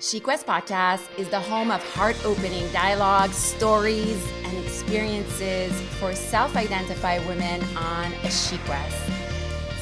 [0.00, 6.56] She Quest Podcast is the home of heart opening dialogues, stories, and experiences for self
[6.56, 8.98] identified women on a She Quest.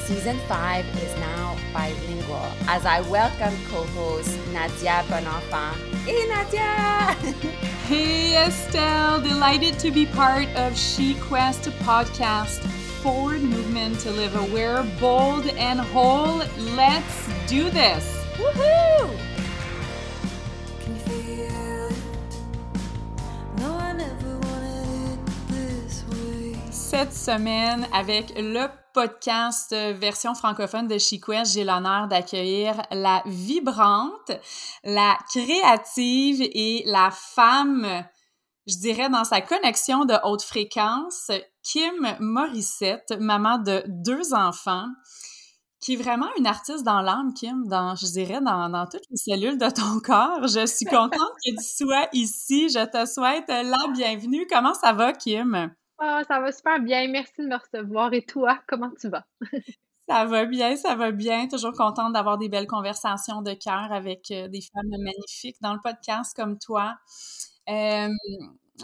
[0.05, 5.77] Season 5 is now bilingual as I welcome co host Nadia Bonenfant.
[6.05, 7.13] Hey, Nadia!
[7.87, 9.19] hey, Estelle!
[9.19, 12.59] Delighted to be part of She Quest Podcast.
[13.01, 16.43] Forward movement to live aware, bold, and whole.
[16.75, 18.23] Let's do this!
[18.35, 19.22] Woohoo!
[26.95, 34.31] Cette semaine, avec le podcast version francophone de Chiquest, j'ai l'honneur d'accueillir la vibrante,
[34.83, 38.05] la créative et la femme,
[38.67, 41.31] je dirais, dans sa connexion de haute fréquence,
[41.63, 44.85] Kim Morissette, maman de deux enfants
[45.79, 49.17] qui est vraiment une artiste dans l'âme, Kim, dans, je dirais, dans, dans, toutes les
[49.17, 50.47] cellules de ton corps.
[50.47, 52.69] Je suis contente que tu sois ici.
[52.69, 54.45] Je te souhaite la bienvenue.
[54.47, 55.73] Comment ça va, Kim?
[56.05, 57.07] Oh, ça va super bien.
[57.07, 58.13] Merci de me recevoir.
[58.13, 59.25] Et toi, comment tu vas?
[60.09, 61.47] ça va bien, ça va bien.
[61.47, 65.79] Toujours contente d'avoir des belles conversations de cœur avec euh, des femmes magnifiques dans le
[65.81, 66.95] podcast comme toi.
[67.69, 68.09] Euh,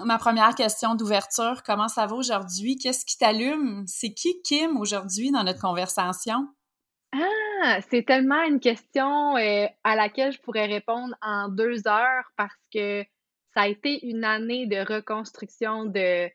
[0.05, 2.77] ma première question d'ouverture, comment ça va aujourd'hui?
[2.77, 3.83] Qu'est-ce qui t'allume?
[3.85, 6.47] C'est qui Kim aujourd'hui dans notre conversation?
[7.11, 12.55] Ah, c'est tellement une question euh, à laquelle je pourrais répondre en deux heures parce
[12.73, 13.03] que
[13.53, 16.29] ça a été une année de reconstruction, de,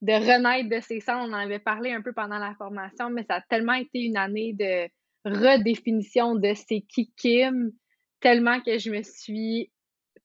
[0.00, 1.28] de renaître de ses cendres.
[1.28, 4.16] On en avait parlé un peu pendant la formation, mais ça a tellement été une
[4.16, 4.88] année de
[5.24, 7.72] redéfinition de c'est qui Kim,
[8.20, 9.70] tellement que je me suis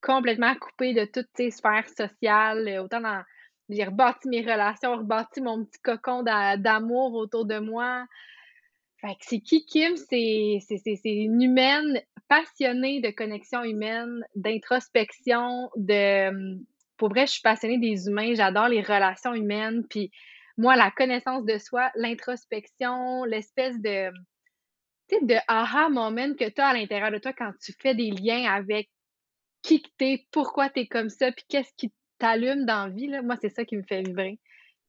[0.02, 3.24] complètement coupée de toutes ces sphères sociales, autant dans
[3.70, 8.06] j'ai rebâti mes relations, rebâti mon petit cocon d'amour autour de moi.
[9.00, 9.96] Fait que c'est qui Kim?
[9.96, 10.60] C'est
[11.06, 16.60] une humaine passionnée de connexion humaine, d'introspection, de
[17.04, 20.10] pour vrai, je suis passionnée des humains, j'adore les relations humaines, puis
[20.56, 24.10] moi, la connaissance de soi, l'introspection, l'espèce de,
[25.12, 28.50] de aha moment que tu as à l'intérieur de toi quand tu fais des liens
[28.50, 28.90] avec
[29.62, 33.08] qui que t'es, pourquoi tu es comme ça, puis qu'est-ce qui t'allume dans la vie,
[33.08, 33.22] là.
[33.22, 34.40] moi, c'est ça qui me fait vibrer.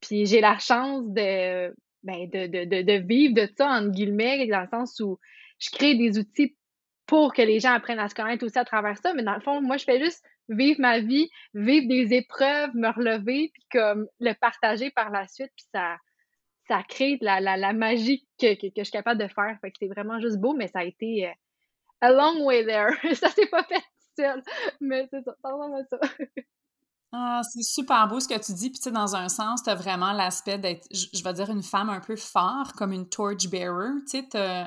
[0.00, 1.74] Puis j'ai la chance de,
[2.04, 5.18] ben, de, de, de, vivre de ça, entre guillemets, dans le sens où
[5.58, 6.56] je crée des outils
[7.06, 9.40] pour que les gens apprennent à se connaître aussi à travers ça, mais dans le
[9.40, 14.06] fond, moi, je fais juste vivre ma vie, vivre des épreuves, me relever, puis comme
[14.20, 15.96] le partager par la suite, puis ça,
[16.68, 19.56] ça crée de la, la, magie que, je suis capable de faire.
[19.60, 21.32] Fait que c'est vraiment juste beau, mais ça a été euh,
[22.00, 22.94] a long way there.
[23.14, 23.82] ça s'est pas fait
[24.16, 24.42] seul,
[24.80, 25.98] mais c'est ça, ça
[27.16, 28.70] Ah, c'est super beau ce que tu dis.
[28.70, 31.62] Puis, tu sais, dans un sens, tu as vraiment l'aspect d'être, je, vais dire, une
[31.62, 33.92] femme un peu fort, comme une torch bearer.
[34.10, 34.66] Tu sais,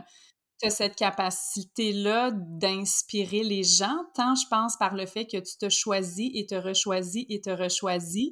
[0.59, 5.57] tu as cette capacité-là d'inspirer les gens, tant je pense par le fait que tu
[5.57, 8.31] te choisis et te rechoisis et te rechoisis.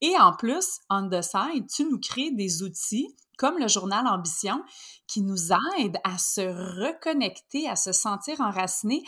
[0.00, 4.62] Et en plus, on the side, tu nous crées des outils comme le journal Ambition
[5.06, 9.02] qui nous aident à se reconnecter, à se sentir enracinés.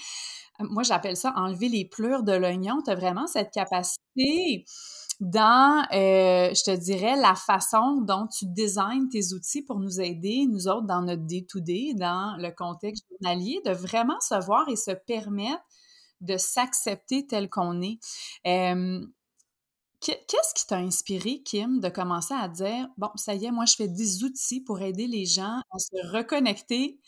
[0.61, 2.83] Moi, j'appelle ça enlever les pleurs de l'oignon.
[2.85, 4.67] Tu as vraiment cette capacité
[5.21, 10.47] dans, euh, je te dirais, la façon dont tu designes tes outils pour nous aider,
[10.49, 14.93] nous autres, dans notre day-to-day, dans le contexte journalier, de vraiment se voir et se
[14.93, 15.63] permettre
[16.21, 17.99] de s'accepter tel qu'on est.
[20.01, 23.75] Qu'est-ce qui t'a inspiré, Kim, de commencer à dire, bon, ça y est, moi, je
[23.75, 27.01] fais des outils pour aider les gens à se reconnecter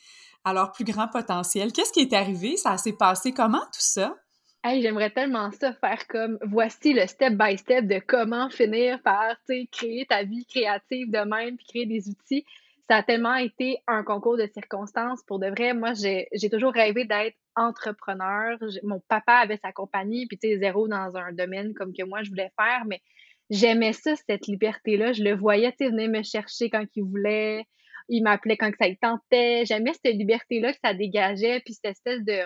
[0.45, 1.73] à leur plus grand potentiel.
[1.73, 2.57] Qu'est-ce qui est arrivé?
[2.57, 4.17] Ça s'est passé comment, tout ça?
[4.63, 9.35] Hey, j'aimerais tellement ça faire comme voici le step by step de comment finir par
[9.73, 12.45] créer ta vie créative de même puis créer des outils.
[12.87, 15.23] Ça a tellement été un concours de circonstances.
[15.27, 18.59] Pour de vrai, moi, j'ai toujours rêvé d'être entrepreneur.
[18.83, 22.23] Mon papa avait sa compagnie, puis tu sais, zéro dans un domaine comme que moi,
[22.23, 23.01] je voulais faire, mais
[23.49, 25.15] j'aimais ça, cette liberté-là.
[25.15, 27.65] Je le voyais, tu sais, me chercher quand il voulait.
[28.11, 29.65] Il m'appelait quand ça lui tentait.
[29.65, 32.43] J'aimais cette liberté-là que ça dégageait, puis cette espèce de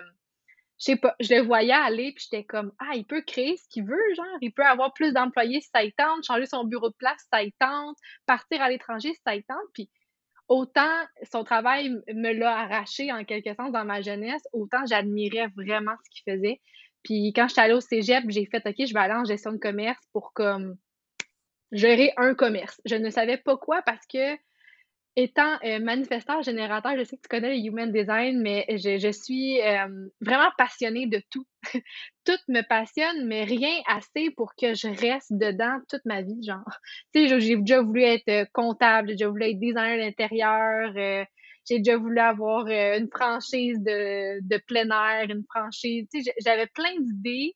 [0.79, 3.69] je sais pas, je le voyais aller, puis j'étais comme, ah, il peut créer ce
[3.69, 6.89] qu'il veut, genre, il peut avoir plus d'employés si ça y tente, changer son bureau
[6.89, 7.97] de place si ça y tente,
[8.27, 9.89] partir à l'étranger si ça y tente, puis
[10.49, 10.91] autant
[11.31, 16.11] son travail me l'a arraché en quelque sens dans ma jeunesse, autant j'admirais vraiment ce
[16.11, 16.61] qu'il faisait.
[17.03, 19.59] Puis quand j'étais allée au cégep, j'ai fait, OK, je vais aller en gestion de
[19.59, 20.77] commerce pour comme
[21.71, 22.81] gérer un commerce.
[22.85, 24.37] Je ne savais pas quoi parce que
[25.17, 29.13] Étant euh, manifesteur générateur, je sais que tu connais le human design, mais je, je
[29.13, 29.87] suis euh,
[30.21, 31.47] vraiment passionnée de tout.
[32.25, 36.65] tout me passionne, mais rien assez pour que je reste dedans toute ma vie, genre.
[37.15, 41.27] Tu sais, j'ai déjà voulu être euh, comptable, j'ai déjà voulu être designer d'intérieur,
[41.69, 46.07] j'ai déjà voulu avoir euh, une franchise de, de plein air, une franchise.
[46.13, 47.55] Tu sais, j'avais plein d'idées,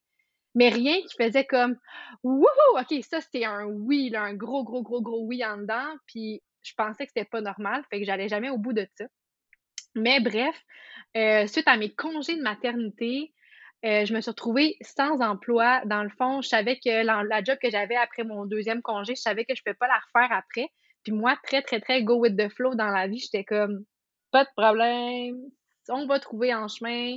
[0.54, 1.76] mais rien qui faisait comme
[2.22, 2.78] Wouhou!
[2.78, 5.94] OK, ça c'était un oui, là, un gros, gros, gros, gros oui en dedans.
[6.06, 9.04] Puis je pensais que c'était pas normal, fait que j'allais jamais au bout de ça.
[9.94, 10.54] Mais bref,
[11.16, 13.32] euh, suite à mes congés de maternité,
[13.84, 15.82] euh, je me suis retrouvée sans emploi.
[15.86, 19.20] Dans le fond, je savais que la, job que j'avais après mon deuxième congé, je
[19.20, 20.68] savais que je ne pouvais pas la refaire après.
[21.04, 23.84] Puis moi, très, très, très go with the flow dans la vie, j'étais comme,
[24.30, 25.40] pas de problème,
[25.88, 27.16] on va trouver en chemin,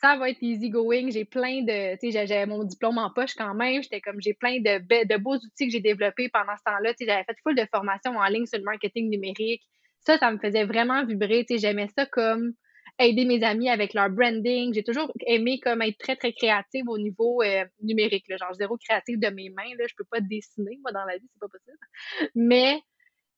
[0.00, 1.10] ça va être easy going.
[1.10, 3.82] J'ai plein de, tu sais, j'avais mon diplôme en poche quand même.
[3.82, 6.94] J'étais comme, j'ai plein de, de beaux outils que j'ai développés pendant ce temps-là.
[6.94, 9.62] Tu sais, j'avais fait full de formations en ligne sur le marketing numérique.
[10.00, 11.44] Ça, ça me faisait vraiment vibrer.
[11.44, 12.52] Tu sais, j'aimais ça comme
[13.00, 14.72] aider mes amis avec leur branding.
[14.72, 18.26] J'ai toujours aimé comme être très, très créative au niveau euh, numérique.
[18.28, 18.36] Là.
[18.36, 19.74] Genre, zéro créative de mes mains.
[19.78, 19.86] Là.
[19.88, 21.78] Je peux pas dessiner, moi, dans la vie, c'est pas possible.
[22.36, 22.80] Mais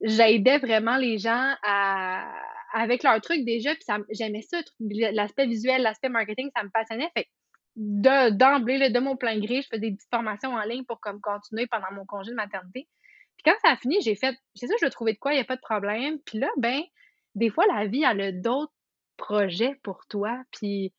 [0.02, 2.30] j'aidais vraiment les gens à,
[2.72, 7.10] avec leur truc déjà, puis j'aimais ça, l'aspect visuel, l'aspect marketing, ça me passionnait.
[7.16, 7.26] Fait
[7.76, 11.92] d'emblée, de, mon plein gré, je faisais des formations en ligne pour comme continuer pendant
[11.92, 12.88] mon congé de maternité.
[13.36, 15.36] Puis quand ça a fini, j'ai fait, c'est ça, je vais trouver de quoi, il
[15.36, 16.18] n'y a pas de problème.
[16.26, 16.82] Puis là, ben,
[17.34, 18.72] des fois, la vie, a d'autres
[19.16, 20.42] projets pour toi.
[20.52, 20.92] Puis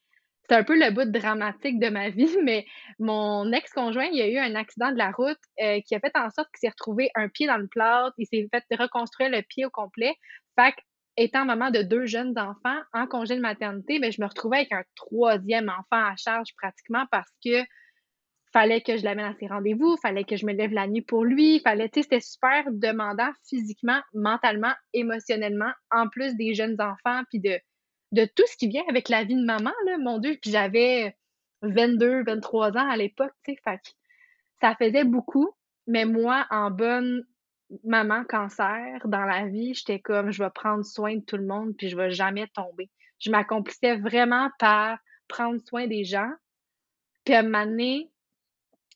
[0.49, 2.65] c'est un peu le bout dramatique de ma vie, mais
[2.99, 6.29] mon ex-conjoint, il a eu un accident de la route euh, qui a fait en
[6.29, 9.65] sorte qu'il s'est retrouvé un pied dans le plâtre, il s'est fait reconstruire le pied
[9.65, 10.15] au complet.
[10.59, 10.73] Fait
[11.23, 14.71] étant maman de deux jeunes enfants en congé de maternité, ben, je me retrouvais avec
[14.71, 17.63] un troisième enfant à charge pratiquement parce que
[18.53, 21.23] fallait que je l'amène à ses rendez-vous, fallait que je me lève la nuit pour
[21.23, 27.21] lui, fallait, tu sais, c'était super demandant physiquement, mentalement, émotionnellement, en plus des jeunes enfants,
[27.29, 27.57] puis de,
[28.11, 31.15] de tout ce qui vient avec la vie de maman, là, mon Dieu, puis j'avais
[31.61, 33.79] 22, 23 ans à l'époque, tu sais,
[34.59, 35.49] ça faisait beaucoup,
[35.87, 37.23] mais moi, en bonne
[37.83, 41.75] maman cancer dans la vie, j'étais comme, je vais prendre soin de tout le monde,
[41.77, 42.89] puis je vais jamais tomber.
[43.19, 44.97] Je m'accomplissais vraiment par
[45.27, 46.31] prendre soin des gens,
[47.25, 48.09] puis à un moment donné,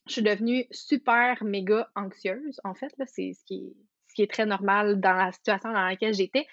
[0.08, 3.76] je suis devenue super méga anxieuse, en fait, là, c'est ce qui
[4.18, 6.46] est très normal dans la situation dans laquelle j'étais.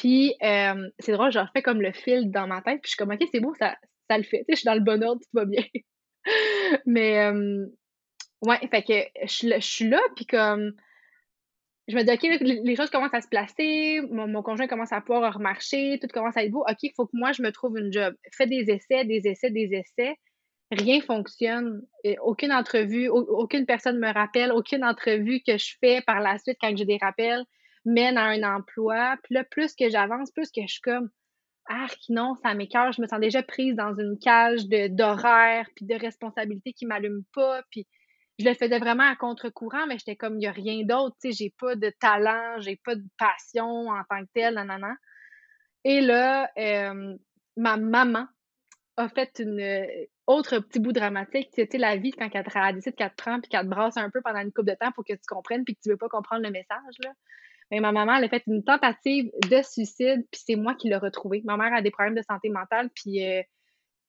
[0.00, 2.96] Puis, euh, c'est drôle, je refais comme le fil dans ma tête, puis je suis
[2.96, 3.76] comme, OK, c'est beau, ça,
[4.08, 4.38] ça le fait.
[4.38, 5.62] Tu sais, je suis dans le bon ordre, tout va bien.
[6.86, 7.66] Mais, euh,
[8.40, 10.72] ouais, fait que je, suis là, puis comme,
[11.90, 15.34] je me dis, OK, les choses commencent à se placer, mon, conjoint commence à pouvoir
[15.34, 16.64] remarcher, tout commence à être beau.
[16.68, 18.14] OK, il faut que moi, je me trouve une job.
[18.32, 20.16] Fais des essais, des essais, des essais.
[20.70, 21.82] Rien fonctionne.
[22.22, 26.76] Aucune entrevue, aucune personne me rappelle, aucune entrevue que je fais par la suite quand
[26.76, 27.44] j'ai des rappels
[27.84, 29.16] mène à un emploi.
[29.24, 31.08] Puis là, plus que j'avance, plus que je suis comme
[31.72, 32.92] ah non, ça m'écœure.
[32.92, 37.62] Je me sens déjà prise dans une cage d'horaire puis de responsabilités qui m'allument pas.
[37.70, 37.86] Puis
[38.40, 41.16] je le faisais vraiment à contre-courant, mais j'étais comme il n'y a rien d'autre.
[41.20, 44.94] Tu sais, j'ai pas de talent, j'ai pas de passion en tant que telle, nanana.
[45.84, 47.16] Et là, euh,
[47.56, 48.26] ma maman
[48.96, 49.60] a fait une
[50.26, 51.48] autre petit bout dramatique.
[51.54, 54.20] C'était la vie quand elle, décide qu'elle te prend puis qu'elle te brasse un peu
[54.22, 56.42] pendant une couple de temps pour que tu comprennes puis que tu veux pas comprendre
[56.42, 56.94] le message.
[57.02, 57.12] Là.
[57.70, 60.96] Mais ma maman, elle a fait une tentative de suicide, puis c'est moi qui l'ai
[60.96, 61.42] retrouvée.
[61.44, 63.42] Ma mère a des problèmes de santé mentale, puis euh,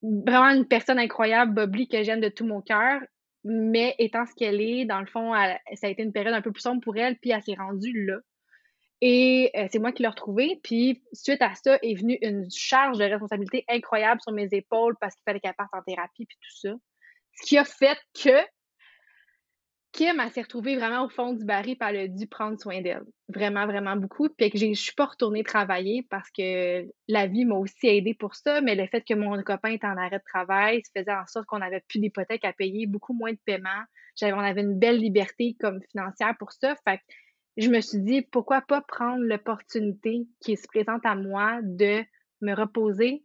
[0.02, 3.00] vraiment une personne incroyable, Bobby, que j'aime de tout mon cœur.
[3.44, 5.32] Mais étant ce qu'elle est, dans le fond,
[5.74, 8.06] ça a été une période un peu plus sombre pour elle, puis elle s'est rendue
[8.06, 8.18] là.
[9.04, 10.60] Et euh, c'est moi qui l'ai retrouvée.
[10.62, 15.16] Puis suite à ça est venue une charge de responsabilité incroyable sur mes épaules parce
[15.16, 16.74] qu'il fallait qu'elle parte en thérapie, puis tout ça.
[17.34, 18.38] Ce qui a fait que
[19.92, 23.04] Kim, elle s'est retrouvée vraiment au fond du baril, puis elle dû prendre soin d'elle.
[23.28, 24.30] Vraiment, vraiment beaucoup.
[24.30, 28.34] Puis que je suis pas retournée travailler parce que la vie m'a aussi aidée pour
[28.34, 31.26] ça, mais le fait que mon copain était en arrêt de travail, ça faisait en
[31.26, 33.84] sorte qu'on avait plus d'hypothèque à payer, beaucoup moins de paiements.
[34.16, 36.74] J'avais, on avait une belle liberté comme financière pour ça.
[36.88, 37.02] Fait que
[37.58, 42.02] je me suis dit, pourquoi pas prendre l'opportunité qui se présente à moi de
[42.40, 43.24] me reposer,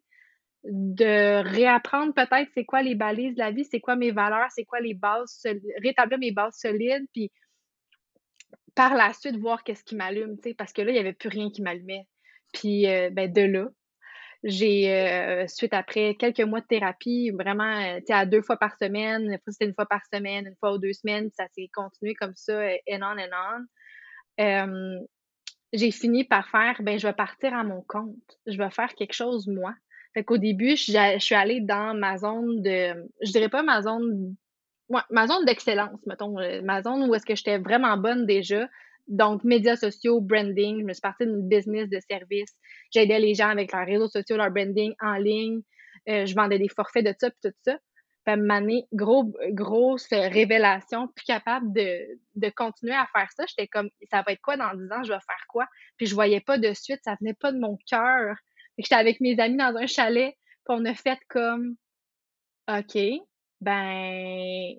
[0.69, 4.65] de réapprendre peut-être c'est quoi les balises de la vie, c'est quoi mes valeurs, c'est
[4.65, 5.41] quoi les bases,
[5.81, 7.31] rétablir mes bases solides, puis
[8.75, 11.13] par la suite voir qu'est-ce qui m'allume, tu sais, parce que là, il n'y avait
[11.13, 12.05] plus rien qui m'allumait.
[12.53, 13.67] Puis, euh, ben, de là,
[14.43, 18.57] j'ai, euh, suite après quelques mois de thérapie, vraiment, euh, tu sais, à deux fois
[18.57, 22.13] par semaine, c'était une fois par semaine, une fois ou deux semaines, ça s'est continué
[22.13, 23.65] comme ça, and on and
[24.37, 25.05] on.
[25.73, 28.37] j'ai fini par faire, ben, je vais partir à mon compte.
[28.45, 29.73] Je vais faire quelque chose, moi.
[30.17, 34.35] Fait qu'au début, je, suis allée dans ma zone de, je dirais pas ma zone,
[34.89, 38.67] ouais, ma zone d'excellence, mettons, euh, ma zone où est-ce que j'étais vraiment bonne déjà.
[39.07, 42.49] Donc, médias sociaux, branding, je me suis partie d'une business de service.
[42.91, 45.61] J'aidais les gens avec leurs réseaux sociaux, leur branding en ligne.
[46.09, 47.77] Euh, je vendais des forfaits de ça, puis tout ça.
[48.25, 48.59] Puis à
[48.93, 53.45] gros, grosse révélation, plus capable de, de continuer à faire ça.
[53.45, 55.03] J'étais comme, ça va être quoi dans 10 ans?
[55.03, 55.67] Je vais faire quoi?
[55.95, 58.35] Puis je voyais pas de suite, ça venait pas de mon cœur
[58.77, 60.33] J'étais avec mes amis dans un chalet,
[60.65, 61.75] puis on a fait comme
[62.67, 62.97] OK,
[63.61, 64.75] ben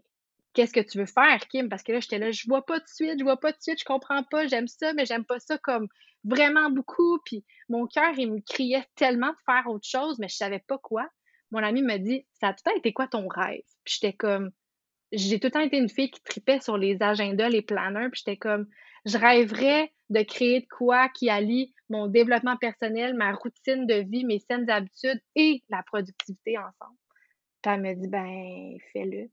[0.53, 1.69] qu'est-ce que tu veux faire, Kim?
[1.69, 3.79] Parce que là, j'étais là, je vois pas de suite, je vois pas de suite,
[3.79, 5.89] je comprends pas, j'aime ça, mais j'aime pas ça comme
[6.25, 7.19] vraiment beaucoup.
[7.25, 10.79] Puis mon cœur, il me criait tellement de faire autre chose, mais je savais pas
[10.79, 11.09] quoi.
[11.51, 13.63] Mon ami me dit, ça a tout le temps été quoi ton rêve?
[13.85, 14.51] Puis j'étais comme,
[15.13, 18.23] j'ai tout le temps été une fille qui tripait sur les agendas, les planners, puis
[18.25, 18.67] j'étais comme,
[19.07, 24.25] je rêverais de créer de quoi qui allie mon développement personnel, ma routine de vie,
[24.25, 26.99] mes saines habitudes et la productivité ensemble.
[27.63, 29.31] Puis elle me dit, ben, fais-le.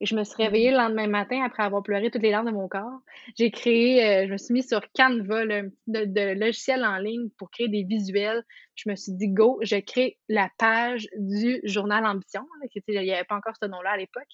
[0.00, 2.52] Et je me suis réveillée le lendemain matin après avoir pleuré toutes les larmes de
[2.52, 3.00] mon corps.
[3.38, 7.50] J'ai créé, euh, je me suis mis sur Canva, de, de, logiciel en ligne pour
[7.50, 8.44] créer des visuels.
[8.74, 12.44] Je me suis dit, go, je crée la page du journal Ambition.
[12.88, 14.28] il n'y avait pas encore ce nom-là à l'époque.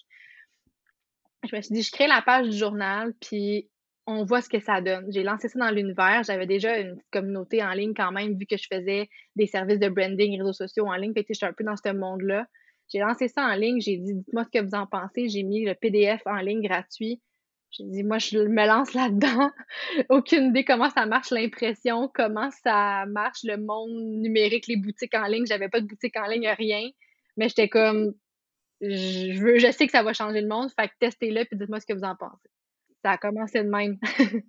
[1.49, 3.69] Je me suis dit, je crée la page du journal, puis
[4.07, 5.11] on voit ce que ça donne.
[5.11, 6.23] J'ai lancé ça dans l'univers.
[6.23, 9.89] J'avais déjà une communauté en ligne quand même, vu que je faisais des services de
[9.89, 11.13] branding, réseaux sociaux en ligne.
[11.13, 12.45] Fait que j'étais un peu dans ce monde-là.
[12.91, 15.29] J'ai lancé ça en ligne, j'ai dit, dites-moi ce que vous en pensez.
[15.29, 17.21] J'ai mis le PDF en ligne gratuit.
[17.69, 19.49] J'ai dit, moi, je me lance là-dedans.
[20.09, 23.91] Aucune idée comment ça marche l'impression, comment ça marche le monde
[24.21, 25.45] numérique, les boutiques en ligne.
[25.45, 26.89] J'avais pas de boutique en ligne, rien.
[27.37, 28.13] Mais j'étais comme,
[28.81, 31.79] je, veux, je sais que ça va changer le monde, fait que testez-le puis dites-moi
[31.79, 32.49] ce que vous en pensez.
[33.03, 33.97] Ça a commencé de même.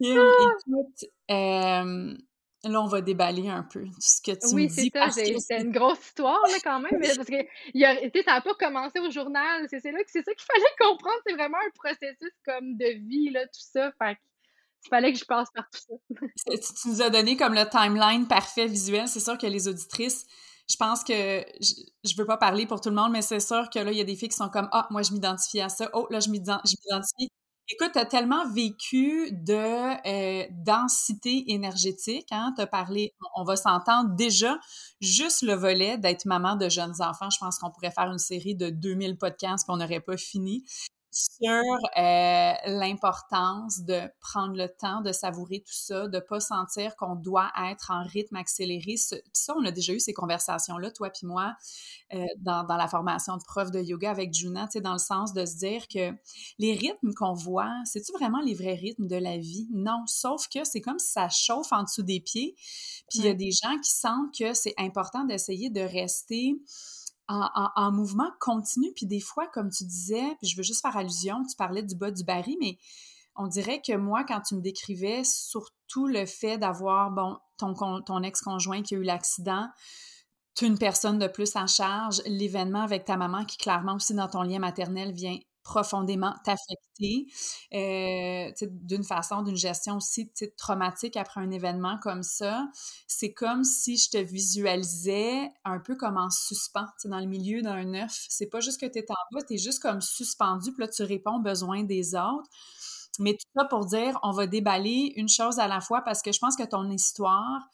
[0.00, 2.16] écoute, euh,
[2.64, 4.90] Là, on va déballer un peu ce que tu oui, me dis.
[4.94, 5.40] Oui, c'est ça.
[5.40, 7.00] C'est une grosse histoire, là, quand même.
[7.00, 9.66] parce que y a, ça n'a pas commencé au journal.
[9.70, 11.16] C'est ça qu'il fallait comprendre.
[11.26, 13.92] C'est vraiment un processus comme de vie, là, tout ça.
[13.98, 14.18] Fait
[14.84, 15.94] il fallait que je passe par tout ça.
[16.46, 19.08] tu, nous as donné comme le timeline parfait visuel.
[19.08, 20.26] C'est sûr que les auditrices,
[20.70, 21.72] je pense que je,
[22.04, 24.00] je veux pas parler pour tout le monde, mais c'est sûr que là, il y
[24.00, 25.90] a des filles qui sont comme Ah, moi, je m'identifie à ça.
[25.94, 27.28] Oh, là, je m'identifie
[27.72, 32.52] Écoute, tu as tellement vécu de euh, densité énergétique, hein?
[32.56, 34.58] Tu as parlé, on va s'entendre déjà,
[35.00, 37.30] juste le volet d'être maman de jeunes enfants.
[37.30, 40.64] Je pense qu'on pourrait faire une série de 2000 podcasts qu'on n'aurait pas fini
[41.10, 47.16] sur euh, l'importance de prendre le temps de savourer tout ça, de pas sentir qu'on
[47.16, 48.96] doit être en rythme accéléré.
[48.96, 51.54] ça, on a déjà eu ces conversations-là, toi puis moi,
[52.14, 54.98] euh, dans, dans, la formation de prof de yoga avec Juna, tu sais, dans le
[54.98, 56.12] sens de se dire que
[56.58, 59.68] les rythmes qu'on voit, c'est-tu vraiment les vrais rythmes de la vie?
[59.72, 62.54] Non, sauf que c'est comme si ça chauffe en dessous des pieds.
[63.10, 66.54] Puis il y a des gens qui sentent que c'est important d'essayer de rester
[67.30, 68.92] en, mouvement continu.
[68.94, 71.94] Puis des fois, comme tu disais, puis je veux juste faire allusion, tu parlais du
[71.94, 72.78] bas du baril, mais
[73.36, 78.22] on dirait que moi, quand tu me décrivais surtout le fait d'avoir, bon, ton, ton
[78.22, 79.68] ex-conjoint qui a eu l'accident,
[80.56, 84.28] tu une personne de plus en charge, l'événement avec ta maman qui clairement aussi dans
[84.28, 87.26] ton lien maternel vient profondément t'affecter
[87.74, 92.66] euh, d'une façon, d'une gestion aussi traumatique après un événement comme ça.
[93.06, 97.94] C'est comme si je te visualisais un peu comme en suspens, dans le milieu d'un
[97.94, 98.26] œuf.
[98.28, 100.88] C'est pas juste que tu es en bas, tu es juste comme suspendu, puis là,
[100.88, 102.48] tu réponds aux besoins des autres.
[103.18, 106.32] Mais tout ça pour dire, on va déballer une chose à la fois parce que
[106.32, 107.68] je pense que ton histoire,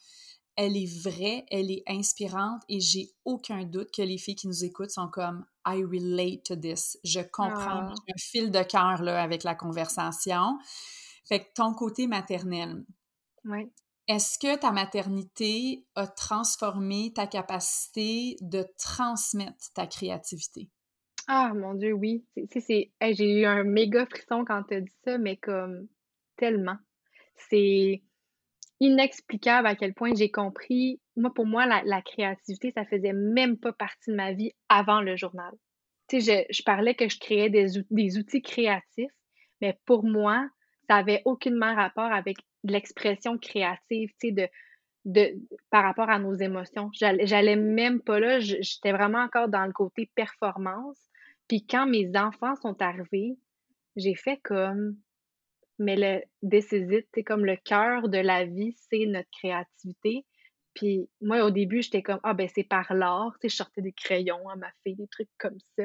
[0.56, 4.64] elle est vraie, elle est inspirante et j'ai aucun doute que les filles qui nous
[4.64, 6.98] écoutent sont comme I relate to this.
[7.04, 7.94] Je comprends, ah.
[8.06, 10.58] j'ai un fil de cœur là avec la conversation.
[11.28, 12.84] Fait que ton côté maternel.
[13.44, 13.70] Oui.
[14.08, 20.70] Est-ce que ta maternité a transformé ta capacité de transmettre ta créativité?
[21.26, 22.24] Ah mon Dieu, oui.
[22.50, 25.88] C'est, j'ai eu un méga frisson quand tu as dit ça, mais comme
[26.36, 26.76] tellement.
[27.50, 28.02] C'est
[28.80, 31.00] inexplicable à quel point j'ai compris.
[31.16, 35.16] Moi, pour moi, la, créativité, ça faisait même pas partie de ma vie avant le
[35.16, 35.52] journal.
[36.08, 39.10] Tu sais, je, parlais que je créais des, outils créatifs,
[39.60, 40.48] mais pour moi,
[40.88, 44.50] ça avait aucunement rapport avec l'expression créative, tu sais,
[45.70, 46.90] par rapport à nos émotions.
[46.92, 50.98] J'allais même pas là, j'étais vraiment encore dans le côté performance.
[51.48, 53.36] Puis quand mes enfants sont arrivés,
[53.94, 54.96] j'ai fait comme,
[55.78, 60.24] mais le décisif, c'est comme le cœur de la vie, c'est notre créativité.
[60.74, 63.82] Puis moi, au début, j'étais comme, ah ben c'est par l'art, tu sais, je sortais
[63.82, 65.84] des crayons à ma fille, des trucs comme ça.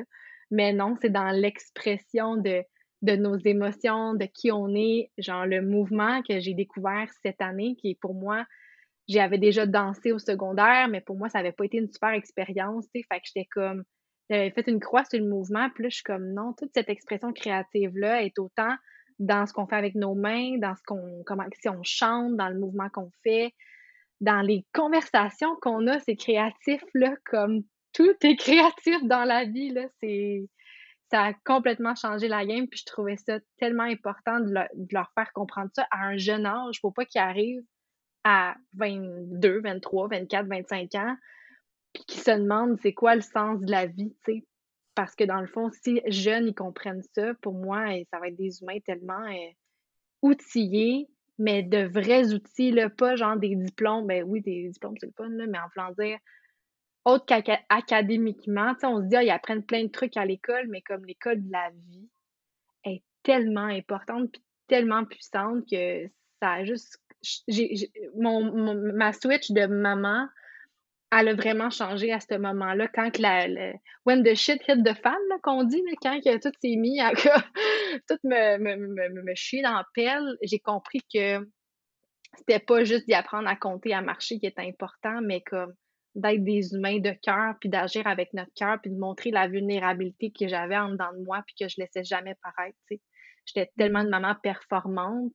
[0.50, 2.64] Mais non, c'est dans l'expression de,
[3.02, 7.76] de nos émotions, de qui on est, genre le mouvement que j'ai découvert cette année,
[7.78, 8.46] qui pour moi,
[9.08, 12.86] j'avais déjà dansé au secondaire, mais pour moi, ça n'avait pas été une super expérience,
[12.94, 13.84] tu sais, fait que j'étais comme,
[14.30, 17.34] j'avais fait une croix sur le mouvement, puis je suis comme, non, toute cette expression
[17.34, 18.76] créative-là est autant
[19.22, 22.50] dans ce qu'on fait avec nos mains, dans ce qu'on, comment, si on chante, dans
[22.50, 23.54] le mouvement qu'on fait,
[24.20, 27.62] dans les conversations qu'on a, c'est créatif, là, comme
[27.94, 30.50] tout est créatif dans la vie, là, c'est,
[31.12, 34.54] ça a complètement changé la game, puis je trouvais ça tellement important de,
[34.92, 37.66] leur faire comprendre ça à un jeune âge, faut pas qu'ils arrivent
[38.24, 41.16] à 22, 23, 24, 25 ans,
[41.94, 44.46] puis qui se demandent c'est quoi le sens de la vie, tu sais.
[44.96, 48.36] Parce que dans le fond, si jeunes, ils comprennent ça, pour moi, ça va être
[48.36, 49.26] des humains tellement
[50.22, 51.08] outillés,
[51.38, 54.06] mais de vrais outils, là, pas genre des diplômes.
[54.08, 56.20] Ben oui, des diplômes, c'est le fun, là, mais en voulant dire,
[57.06, 61.06] autre qu'académiquement, on se dit, ah, ils apprennent plein de trucs à l'école, mais comme
[61.06, 62.10] l'école de la vie
[62.84, 66.08] est tellement importante puis tellement puissante que
[66.42, 67.00] ça a juste.
[68.16, 70.28] mon, ma switch de maman,
[71.12, 73.48] elle a vraiment changé à ce moment-là, quand la,
[74.06, 77.12] when the shit hit the fan, qu'on dit, quand que tout s'est mis à
[78.08, 81.46] tout me, me, me, me, chier dans la pelle, j'ai compris que
[82.38, 85.74] c'était pas juste d'y apprendre à compter, à marcher qui était important, mais comme
[86.16, 90.32] d'être des humains de cœur, puis d'agir avec notre cœur, puis de montrer la vulnérabilité
[90.32, 92.78] que j'avais en dedans de moi, puis que je laissais jamais paraître.
[93.46, 95.34] J'étais tellement une maman performante,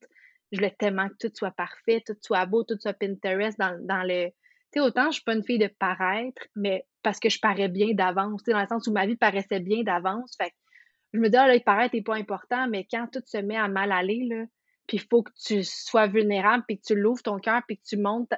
[0.52, 4.02] je voulais tellement que tout soit parfait, tout soit beau, tout soit Pinterest dans, dans
[4.02, 4.30] le.
[4.76, 8.42] Autant je suis pas une fille de paraître, mais parce que je parais bien d'avance,
[8.44, 10.36] dans le sens où ma vie paraissait bien d'avance.
[10.36, 10.52] Fait
[11.12, 13.68] je me dis, ah, là, paraître n'est pas important, mais quand tout se met à
[13.68, 14.44] mal aller, là,
[14.92, 17.96] il faut que tu sois vulnérable, puis que tu l'ouvres ton cœur, puis que tu
[17.96, 18.32] montes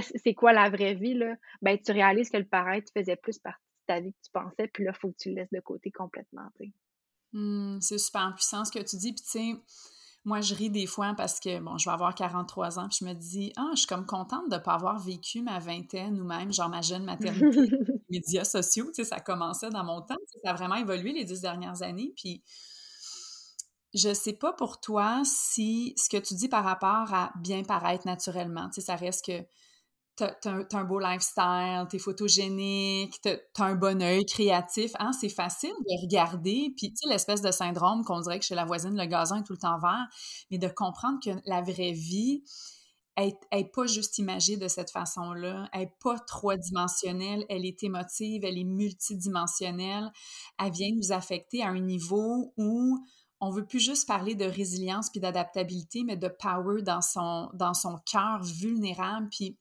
[0.00, 3.60] c'est quoi la vraie vie, là, ben, tu réalises que le paraître faisait plus partie
[3.60, 5.60] de ta vie que tu pensais, puis là, il faut que tu le laisses de
[5.60, 6.48] côté complètement,
[7.32, 9.22] mmh, c'est super puissant ce que tu dis, puis
[10.24, 13.04] moi, je ris des fois parce que, bon, je vais avoir 43 ans, puis je
[13.04, 16.24] me dis, ah, je suis comme contente de ne pas avoir vécu ma vingtaine ou
[16.24, 17.40] même, genre, ma jeune maternité,
[18.08, 21.24] les médias sociaux, tu sais, ça commençait dans mon temps, ça a vraiment évolué les
[21.24, 22.42] dix dernières années, puis
[23.94, 28.06] je sais pas pour toi si ce que tu dis par rapport à bien paraître
[28.06, 29.44] naturellement, tu sais, ça reste que
[30.40, 35.28] t'as as, un beau lifestyle, t'es photogénique, t'as as un bon œil créatif, hein, c'est
[35.28, 38.96] facile de regarder, puis tu sais, l'espèce de syndrome qu'on dirait que chez la voisine,
[38.96, 40.06] le gazon est tout le temps vert,
[40.50, 42.42] mais de comprendre que la vraie vie,
[43.16, 48.44] elle n'est pas juste imagée de cette façon-là, elle n'est pas trois-dimensionnelle, elle est émotive,
[48.44, 50.10] elle est multidimensionnelle,
[50.58, 52.98] elle vient nous affecter à un niveau où
[53.44, 57.74] on veut plus juste parler de résilience puis d'adaptabilité, mais de power dans son, dans
[57.74, 59.58] son cœur vulnérable, puis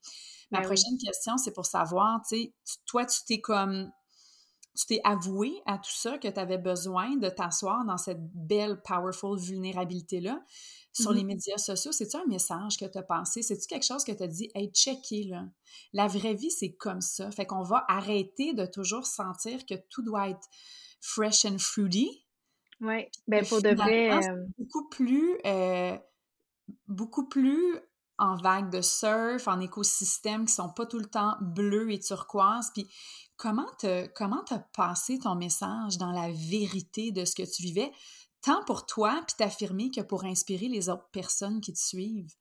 [0.52, 2.54] Ma ben prochaine question, c'est pour savoir, tu sais,
[2.86, 3.92] toi, tu t'es comme
[4.76, 8.82] tu t'es avoué à tout ça que tu avais besoin de t'asseoir dans cette belle,
[8.84, 10.42] powerful vulnérabilité-là.
[10.94, 13.42] Sur les mmh médias sociaux, c'est-tu un message que tu as pensé?
[13.42, 15.46] C'est-tu quelque chose que tu as dit, hey, checker, là.
[15.94, 17.32] La vraie vie, c'est comme ça.
[17.32, 20.48] Fait qu'on va arrêter de toujours sentir que tout doit être
[21.00, 22.26] fresh and fruity.
[22.82, 24.20] Oui, ben pour de vrai.
[24.58, 25.98] Beaucoup plus, euh,
[26.88, 27.80] beaucoup plus
[28.22, 32.72] en vagues de surf, en écosystèmes qui sont pas tout le temps bleus et turquoise.
[32.74, 32.88] Puis
[33.36, 37.92] comment te, comment t'as passé ton message dans la vérité de ce que tu vivais,
[38.44, 42.32] tant pour toi, puis t'affirmer que pour inspirer les autres personnes qui te suivent?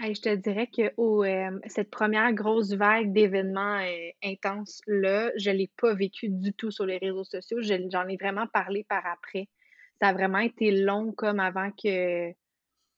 [0.00, 5.70] je te dirais que euh, cette première grosse vague d'événements euh, intenses-là, je ne l'ai
[5.80, 7.58] pas vécu du tout sur les réseaux sociaux.
[7.60, 9.48] J'en ai vraiment parlé par après.
[10.00, 12.32] Ça a vraiment été long comme avant que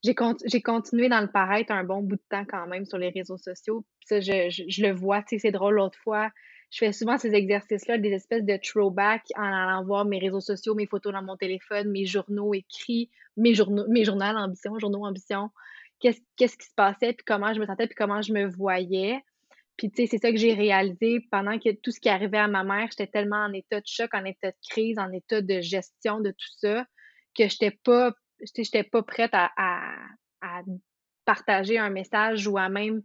[0.04, 3.38] j'ai continué dans le paraître un bon bout de temps quand même sur les réseaux
[3.38, 3.84] sociaux.
[4.04, 6.30] ça, je, le vois, tu sais, c'est drôle l'autre fois.
[6.70, 10.74] Je fais souvent ces exercices-là, des espèces de throwback en allant voir mes réseaux sociaux,
[10.74, 15.50] mes photos dans mon téléphone, mes journaux écrits, mes journaux, mes journaux ambition, journaux ambition.
[16.00, 19.22] Qu'est-ce, qu'est-ce qui se passait, puis comment je me sentais, puis comment je me voyais.
[19.76, 22.46] Puis, tu sais, c'est ça que j'ai réalisé pendant que tout ce qui arrivait à
[22.46, 25.60] ma mère, j'étais tellement en état de choc, en état de crise, en état de
[25.60, 26.84] gestion de tout ça,
[27.36, 29.50] que j'étais pas je n'étais pas prête à,
[31.24, 33.02] partager un message ou à même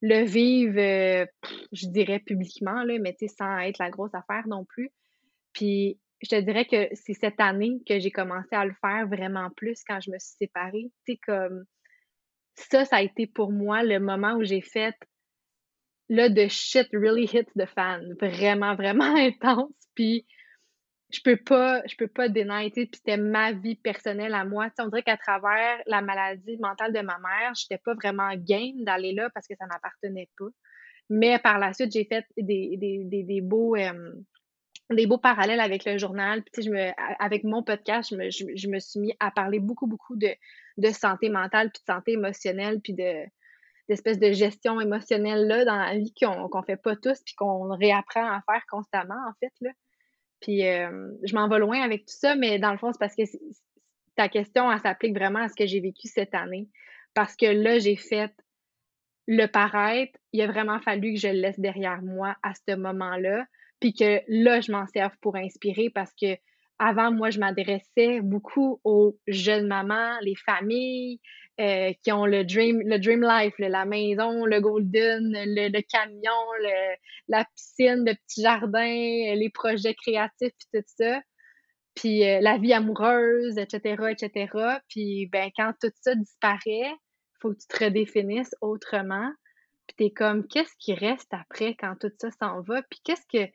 [0.00, 1.24] le vivre, euh,
[1.70, 4.90] je dirais publiquement, là, mais sans être la grosse affaire non plus.
[5.52, 9.50] Puis je te dirais que c'est cette année que j'ai commencé à le faire vraiment
[9.50, 10.90] plus quand je me suis séparée.
[11.24, 11.64] Comme
[12.56, 14.96] ça, ça a été pour moi le moment où j'ai fait
[16.08, 18.14] là, de shit really hit the fan.
[18.20, 19.72] Vraiment, vraiment intense.
[19.94, 20.26] Puis
[21.12, 24.68] je peux pas, je peux pas dénier, puis c'était ma vie personnelle à moi.
[24.78, 29.12] on dirait qu'à travers la maladie mentale de ma mère, j'étais pas vraiment game d'aller
[29.12, 30.48] là parce que ça m'appartenait pas.
[31.10, 33.76] Mais par la suite, j'ai fait des, des, des, des beaux
[34.90, 36.42] des beaux parallèles avec le journal.
[36.52, 39.86] Puis, je me, avec mon podcast, je me, je, me, suis mis à parler beaucoup,
[39.86, 40.28] beaucoup de,
[40.76, 43.24] de santé mentale, puis de santé émotionnelle, puis de
[43.88, 47.68] d'espèce de gestion émotionnelle là dans la vie qu'on qu'on fait pas tous, puis qu'on
[47.76, 49.52] réapprend à faire constamment, en fait.
[49.60, 49.70] Là.
[50.42, 53.14] Puis euh, je m'en vais loin avec tout ça, mais dans le fond, c'est parce
[53.14, 53.22] que
[54.16, 56.68] ta question, elle s'applique vraiment à ce que j'ai vécu cette année.
[57.14, 58.32] Parce que là, j'ai fait
[59.26, 60.18] le paraître.
[60.32, 63.46] Il a vraiment fallu que je le laisse derrière moi à ce moment-là.
[63.80, 66.36] Puis que là, je m'en serve pour inspirer parce que
[66.82, 71.20] avant, moi, je m'adressais beaucoup aux jeunes mamans, les familles,
[71.60, 76.32] euh, qui ont le dream, le dream life, la maison, le golden, le, camion,
[77.28, 78.82] la piscine, le petit jardin,
[79.34, 81.20] les projets créatifs, puis tout ça.
[81.94, 84.80] Puis euh, la vie amoureuse, etc., etc.
[84.88, 86.94] Puis ben, quand tout ça disparaît,
[87.40, 89.30] faut que tu te redéfinisses autrement.
[89.86, 92.82] Puis t'es comme, qu'est-ce qui reste après quand tout ça s'en va?
[92.82, 93.50] Puis qu'est-ce que,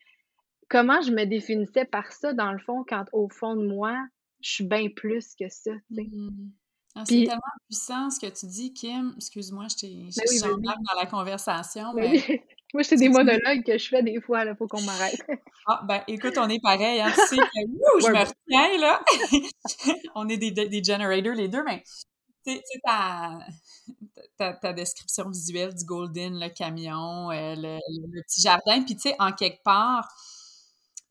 [0.69, 3.95] comment je me définissais par ça, dans le fond, quand au fond de moi,
[4.41, 5.71] je suis bien plus que ça.
[5.89, 6.29] Mmh.
[6.95, 9.13] Ah, c'est tellement puissant ce que tu dis, Kim.
[9.17, 11.93] Excuse-moi, je t'ai ben dans la conversation.
[11.93, 12.43] Ben mais...
[12.73, 15.21] Moi, c'est des monologues que je fais des fois, il faut qu'on m'arrête.
[15.67, 19.01] ah, ben écoute, on est pareil, hein, tu sais que je me retiens, là.
[20.15, 21.81] on est des, des generators, les deux, mais
[22.45, 23.39] tu sais, ta,
[24.37, 29.09] ta, ta, description visuelle du Golden, le camion, euh, le, le, petit jardin, puis tu
[29.09, 30.05] sais, en quelque part,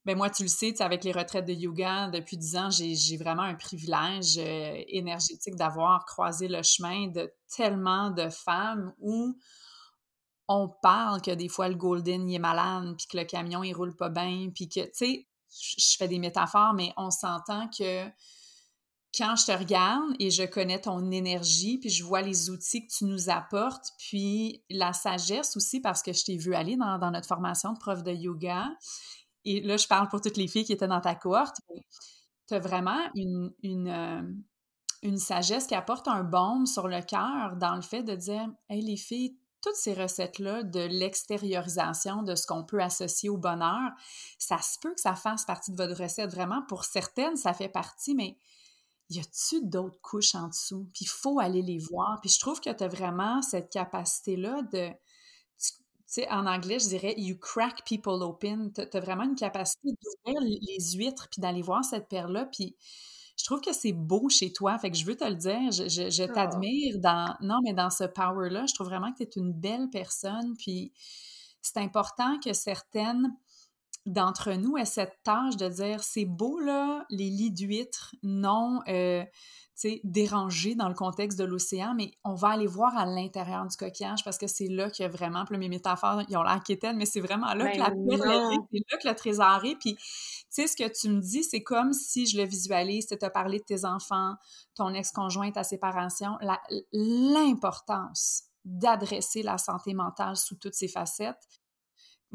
[0.06, 3.42] ben moi, tu le sais, avec les retraites de yoga, depuis 10 ans, j'ai vraiment
[3.42, 9.36] un privilège euh, énergétique d'avoir croisé le chemin de tellement de femmes où
[10.46, 13.72] on parle que des fois le Golden il est malade, puis que le camion il
[13.72, 18.06] roule pas bien, puis que, tu sais, je fais des métaphores, mais on s'entend que
[19.12, 22.92] quand je te regarde et je connais ton énergie, puis je vois les outils que
[22.96, 27.10] tu nous apportes, puis la sagesse aussi, parce que je t'ai vu aller dans, dans,
[27.10, 28.68] notre formation de prof de yoga,
[29.46, 31.60] et là, je parle pour toutes les filles qui étaient dans ta cohorte,
[32.48, 34.22] tu as vraiment euh,
[35.02, 38.82] une, sagesse qui apporte un baume sur le cœur dans le fait de dire Hey,
[38.82, 43.92] les filles, toutes ces recettes-là de l'extériorisation de ce qu'on peut associer au bonheur,
[44.38, 46.32] ça se peut que ça fasse partie de votre recette.
[46.32, 48.36] Vraiment, pour certaines, ça fait partie, mais
[49.10, 50.88] y a-tu d'autres couches en dessous?
[50.92, 52.18] Puis il faut aller les voir.
[52.20, 54.90] Puis je trouve que tu as vraiment cette capacité-là de
[56.20, 58.72] sais, en anglais, je dirais you crack people open.
[58.72, 62.46] Tu as vraiment une capacité d'ouvrir les huîtres puis d'aller voir cette perle-là.
[62.46, 62.76] Puis
[63.38, 64.78] je trouve que c'est beau chez toi.
[64.78, 65.70] Fait que je veux te le dire.
[65.70, 66.28] Je, je, ah.
[66.28, 67.34] t'admire dans.
[67.40, 70.56] Non, mais dans ce power-là, je trouve vraiment que tu es une belle personne.
[70.56, 70.92] Puis
[71.60, 73.36] c'est important que certaines
[74.06, 78.80] d'entre nous aient cette tâche de dire c'est beau, là, les lits d'huîtres non.
[78.88, 79.24] Euh,
[80.04, 84.24] dérangé dans le contexte de l'océan, mais on va aller voir à l'intérieur du coquillage
[84.24, 86.96] parce que c'est là qu'il y a vraiment, puis mes métaphores, ils ont l'air quétaines,
[86.96, 89.76] mais c'est vraiment là que la ben perle c'est là que le trésor est.
[89.76, 90.02] Puis, tu
[90.48, 93.58] sais, ce que tu me dis, c'est comme si je le visualise, tu as parlé
[93.58, 94.34] de tes enfants,
[94.74, 96.38] ton ex-conjoint, ta séparation,
[96.92, 101.46] l'importance d'adresser la santé mentale sous toutes ses facettes,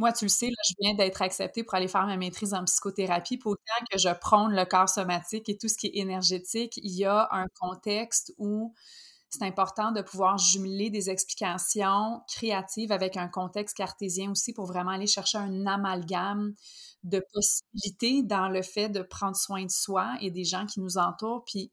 [0.01, 3.37] moi, tu le sais, je viens d'être acceptée pour aller faire ma maîtrise en psychothérapie.
[3.37, 6.91] Pour autant que je prône le corps somatique et tout ce qui est énergétique, il
[6.91, 8.73] y a un contexte où
[9.29, 14.89] c'est important de pouvoir jumeler des explications créatives avec un contexte cartésien aussi pour vraiment
[14.89, 16.55] aller chercher un amalgame
[17.03, 20.97] de possibilités dans le fait de prendre soin de soi et des gens qui nous
[20.97, 21.43] entourent.
[21.45, 21.71] Puis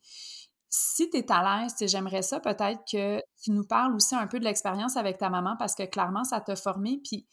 [0.69, 4.39] si tu es à l'aise, j'aimerais ça peut-être que tu nous parles aussi un peu
[4.39, 7.01] de l'expérience avec ta maman parce que clairement, ça t'a formé.
[7.03, 7.27] Puis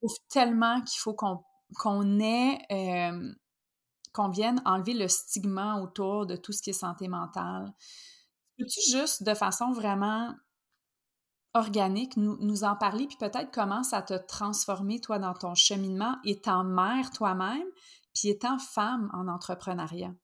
[0.00, 3.32] trouve tellement qu'il faut qu'on ait, euh,
[4.12, 7.72] qu'on vienne enlever le stigma autour de tout ce qui est santé mentale.
[8.58, 10.34] Peux-tu juste, de façon vraiment
[11.54, 16.16] organique, nous, nous en parler, puis peut-être comment ça t'a transformé, toi, dans ton cheminement,
[16.24, 17.66] étant mère toi-même,
[18.14, 20.14] puis étant femme en entrepreneuriat?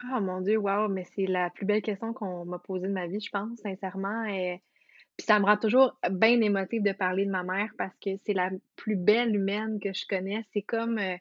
[0.00, 3.06] Ah, mon Dieu, wow, mais c'est la plus belle question qu'on m'a posée de ma
[3.06, 4.24] vie, je pense, sincèrement.
[5.18, 8.34] Puis ça me rend toujours bien émotive de parler de ma mère parce que c'est
[8.34, 10.44] la plus belle humaine que je connais.
[10.52, 11.16] C'est comme, euh,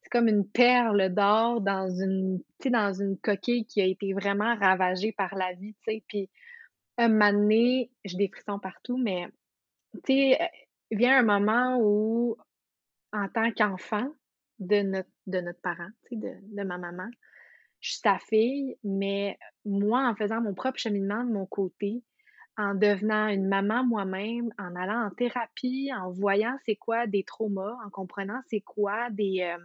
[0.00, 5.12] c'est comme une perle d'or dans une, dans une coquille qui a été vraiment ravagée
[5.12, 6.04] par la vie, tu sais.
[6.08, 6.30] Puis
[6.96, 9.28] un moment donné, j'ai des frissons partout, mais
[10.06, 10.46] tu sais, euh,
[10.90, 12.38] vient un moment où,
[13.12, 14.08] en tant qu'enfant
[14.60, 17.10] de notre, de notre parent, tu sais, de, de ma maman,
[17.80, 22.02] je suis sa fille, mais moi, en faisant mon propre cheminement de mon côté,
[22.60, 27.76] en devenant une maman moi-même, en allant en thérapie, en voyant c'est quoi des traumas,
[27.84, 29.40] en comprenant c'est quoi des...
[29.40, 29.64] Euh,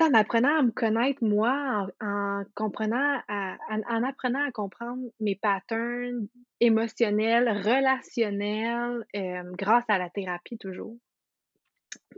[0.00, 6.26] en apprenant à me connaître moi, en, comprenant, en, apprenant à comprendre mes patterns
[6.60, 10.96] émotionnels, relationnels, euh, grâce à la thérapie toujours,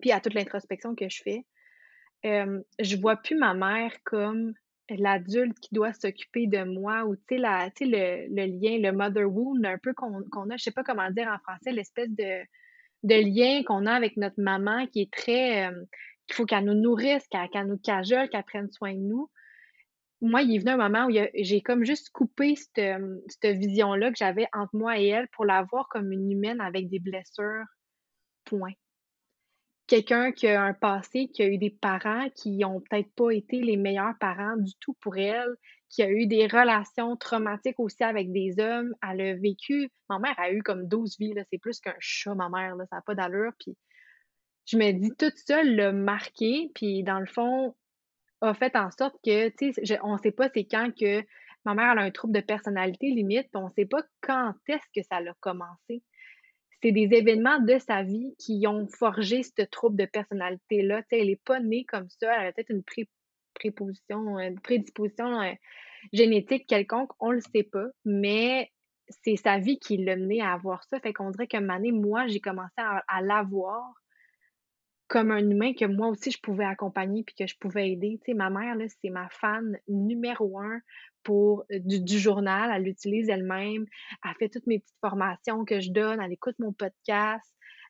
[0.00, 1.44] puis à toute l'introspection que je fais,
[2.24, 4.54] euh, je vois plus ma mère comme
[4.90, 9.64] l'adulte qui doit s'occuper de moi ou tu sais le, le, lien le mother wound
[9.64, 10.20] un peu qu'on
[10.50, 12.44] a je sais pas comment dire en français l'espèce de,
[13.02, 15.84] lien qu'on a avec notre maman qui est très euh,
[16.26, 19.30] qu'il faut qu'elle nous nourrisse qu'elle nous cajole qu'elle prenne soin de nous.
[20.20, 24.10] Moi il est venu un moment où j'ai comme juste coupé cette, cette vision là
[24.10, 27.64] que j'avais entre moi et elle pour la voir comme une humaine avec des blessures
[28.44, 28.72] point
[29.86, 33.60] quelqu'un qui a un passé, qui a eu des parents qui ont peut-être pas été
[33.60, 35.54] les meilleurs parents du tout pour elle,
[35.90, 38.94] qui a eu des relations traumatiques aussi avec des hommes.
[39.08, 42.48] Elle a vécu, ma mère a eu comme 12 vies, c'est plus qu'un chat, ma
[42.48, 43.52] mère, là, ça n'a pas d'allure.
[44.66, 47.74] Je me dis, tout ça l'a marqué, puis dans le fond,
[48.40, 51.22] a fait en sorte que, tu sais, on ne sait pas c'est quand que
[51.64, 55.06] ma mère a un trouble de personnalité limite, on ne sait pas quand est-ce que
[55.06, 56.02] ça a commencé.
[56.84, 61.00] C'est des événements de sa vie qui ont forgé ce trouble de personnalité-là.
[61.10, 62.82] Elle n'est pas née comme ça, elle a peut-être une
[63.54, 65.52] préposition, une prédisposition euh,
[66.12, 68.70] génétique quelconque, on ne le sait pas, mais
[69.24, 71.00] c'est sa vie qui l'a mené à avoir ça.
[71.00, 73.94] Fait qu'on dirait un moment moi, j'ai commencé à l'avoir
[75.08, 78.18] comme un humain que moi aussi je pouvais accompagner puis que je pouvais aider.
[78.24, 80.80] Tu sais, ma mère, c'est ma fan numéro un
[81.22, 82.70] pour euh, du, journal.
[82.74, 83.86] Elle l'utilise elle-même.
[84.24, 86.20] Elle fait toutes mes petites formations que je donne.
[86.20, 87.44] Elle écoute mon podcast.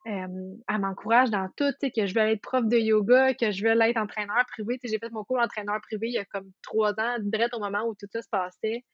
[0.04, 3.64] elle m'encourage dans tout, tu sais, que je veux être prof de yoga, que je
[3.64, 4.78] veux être entraîneur privé.
[4.78, 7.54] Tu sais, j'ai fait mon cours d'entraîneur privé il y a comme trois ans, direct
[7.54, 8.84] au moment où tout ça se passait.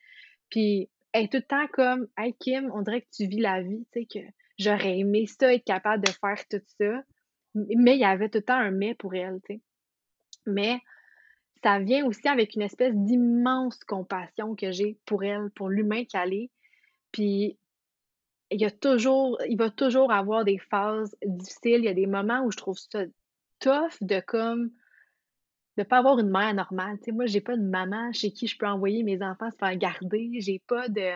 [0.51, 3.63] Puis, elle est tout le temps comme, hey Kim, on dirait que tu vis la
[3.63, 4.25] vie, tu sais, que
[4.59, 7.03] j'aurais aimé ça, être capable de faire tout ça.
[7.55, 9.41] Mais il y avait tout le temps un mais pour elle.
[10.47, 10.81] Mais
[11.63, 16.33] ça vient aussi avec une espèce d'immense compassion que j'ai pour elle, pour l'humain qu'elle
[16.33, 16.51] est.
[17.13, 17.59] Puis
[18.51, 21.81] il y a toujours, il va toujours avoir des phases difficiles.
[21.81, 23.05] Il y a des moments où je trouve ça
[23.61, 24.71] tough de comme
[25.77, 26.99] de pas avoir une mère normale.
[26.99, 29.57] Tu sais, moi, j'ai pas de maman chez qui je peux envoyer mes enfants se
[29.57, 30.31] faire garder.
[30.41, 31.13] J'ai pas de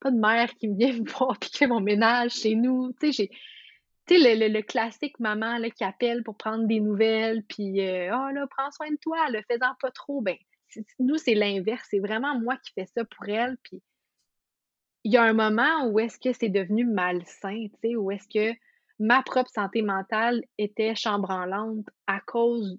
[0.00, 2.92] pas de mère qui vient me voir piquer mon ménage chez nous.
[4.06, 8.30] Tu sais, le, classique maman là, qui appelle pour prendre des nouvelles, puis euh, oh
[8.32, 10.20] là, prends soin de toi, le faisant pas trop.
[10.20, 10.36] Ben,
[10.98, 11.86] nous, c'est l'inverse.
[11.90, 13.56] C'est vraiment moi qui fais ça pour elle.
[13.62, 13.82] Puis
[15.04, 18.28] il y a un moment où est-ce que c'est devenu malsain, tu sais, où est-ce
[18.28, 18.56] que
[18.98, 22.78] ma propre santé mentale était chambranlante à cause,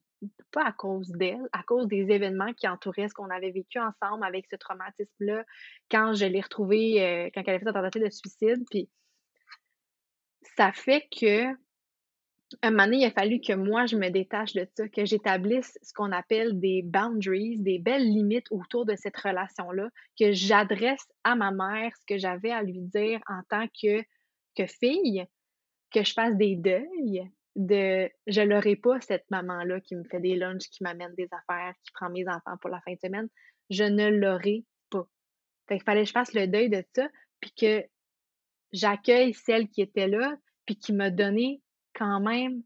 [0.52, 4.26] pas à cause d'elle, à cause des événements qui entouraient ce qu'on avait vécu ensemble
[4.26, 5.46] avec ce traumatisme-là,
[5.90, 8.66] quand je l'ai retrouvée, euh, quand elle a fait sa tentative de suicide.
[8.70, 8.90] Puis
[10.56, 11.56] ça fait que
[12.62, 15.78] un moment donné, il a fallu que moi, je me détache de ça, que j'établisse
[15.82, 21.36] ce qu'on appelle des boundaries, des belles limites autour de cette relation-là, que j'adresse à
[21.36, 24.02] ma mère ce que j'avais à lui dire en tant que,
[24.56, 25.26] que fille,
[25.92, 30.36] que je fasse des deuils de je l'aurai pas cette maman-là qui me fait des
[30.36, 33.28] lunchs, qui m'amène des affaires, qui prend mes enfants pour la fin de semaine.
[33.70, 35.08] Je ne l'aurai pas.
[35.68, 37.10] Fait qu'il fallait que je fasse le deuil de ça,
[37.42, 37.84] puis que
[38.74, 41.62] j'accueille celle qui était là, puis qui m'a donné
[41.94, 42.64] quand même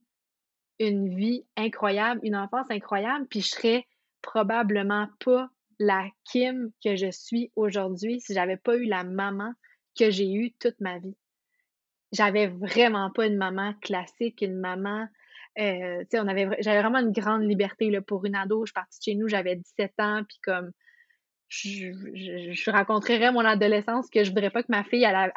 [0.79, 3.87] une vie incroyable, une enfance incroyable, puis je serais
[4.21, 9.53] probablement pas la Kim que je suis aujourd'hui si j'avais pas eu la maman
[9.97, 11.15] que j'ai eue toute ma vie.
[12.11, 15.07] J'avais vraiment pas une maman classique, une maman
[15.59, 18.65] euh, on avait j'avais vraiment une grande liberté là, pour une ado.
[18.65, 20.71] Je suis partie de chez nous, j'avais 17 ans, puis comme
[21.51, 21.91] je,
[22.53, 25.31] je, mon adolescence que je voudrais pas que ma fille elle,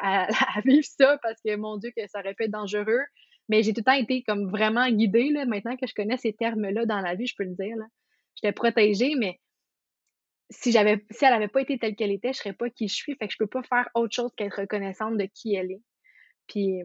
[0.65, 3.03] vive ça parce que mon Dieu que ça aurait pu être dangereux.
[3.49, 5.31] Mais j'ai tout le temps été comme vraiment guidée.
[5.45, 7.75] Maintenant que je connais ces termes-là dans la vie, je peux le dire.
[8.35, 9.39] J'étais protégée, mais
[10.49, 12.95] si j'avais si elle avait pas été telle qu'elle était, je serais pas qui je
[12.95, 13.15] suis.
[13.15, 15.81] Fait que je peux pas faire autre chose qu'être reconnaissante de qui elle est.
[16.47, 16.81] Puis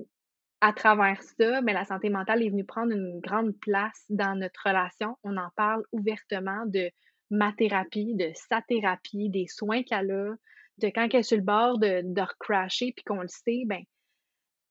[0.60, 4.34] à travers ça, mais ben, la santé mentale est venue prendre une grande place dans
[4.34, 5.16] notre relation.
[5.22, 6.90] On en parle ouvertement de
[7.30, 10.34] ma thérapie, de sa thérapie, des soins qu'elle a,
[10.78, 13.82] de quand elle est sur le bord de, de recrasher, puis qu'on le sait, ben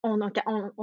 [0.02, 0.20] on,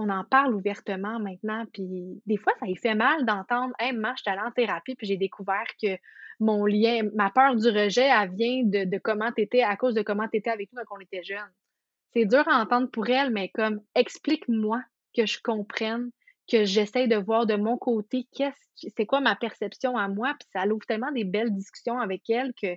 [0.09, 1.65] en parle ouvertement maintenant.
[1.73, 4.95] Puis des fois, ça lui fait mal d'entendre Hey, moi, je suis allée en thérapie,
[4.95, 5.97] puis j'ai découvert que
[6.39, 10.03] mon lien, ma peur du rejet, elle vient de, de comment t'étais, à cause de
[10.03, 11.49] comment t'étais avec nous quand on était jeune.
[12.13, 14.81] C'est dur à entendre pour elle, mais comme explique-moi
[15.15, 16.11] que je comprenne
[16.49, 18.27] que j'essaie de voir de mon côté
[18.75, 22.53] c'est quoi ma perception à moi puis ça ouvre tellement des belles discussions avec elle
[22.61, 22.75] que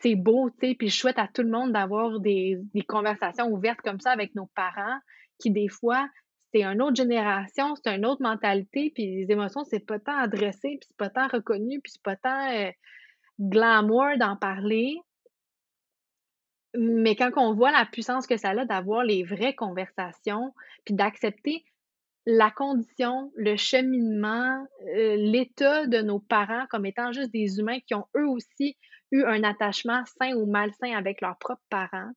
[0.00, 3.80] c'est beau, tu sais, puis je souhaite à tout le monde d'avoir des, conversations ouvertes
[3.82, 4.98] comme ça avec nos parents
[5.38, 6.08] qui des fois
[6.52, 10.78] c'est une autre génération, c'est une autre mentalité, puis les émotions, c'est pas tant adressé,
[10.80, 12.70] puis c'est pas tant reconnu, puis c'est pas tant euh,
[13.38, 14.96] glamour d'en parler.
[16.74, 20.54] Mais quand on voit la puissance que ça a d'avoir les vraies conversations,
[20.86, 21.64] puis d'accepter
[22.30, 24.62] la condition, le cheminement,
[24.94, 28.76] euh, l'état de nos parents comme étant juste des humains qui ont eux aussi
[29.12, 32.12] eu un attachement sain ou malsain avec leurs propres parents,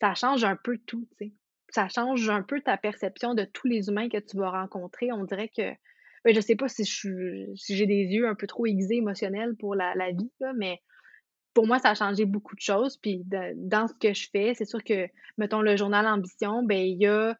[0.00, 1.32] ça change un peu tout, tu sais.
[1.68, 5.12] Ça change un peu ta perception de tous les humains que tu vas rencontrer.
[5.12, 5.70] On dirait que,
[6.24, 9.54] ben, je sais pas si je si j'ai des yeux un peu trop aiguisés émotionnels
[9.56, 10.80] pour la, vie, mais
[11.52, 12.96] pour moi, ça a changé beaucoup de choses.
[12.96, 13.22] Puis
[13.54, 15.06] dans ce que je fais, c'est sûr que,
[15.38, 17.36] mettons, le journal Ambition, ben il y a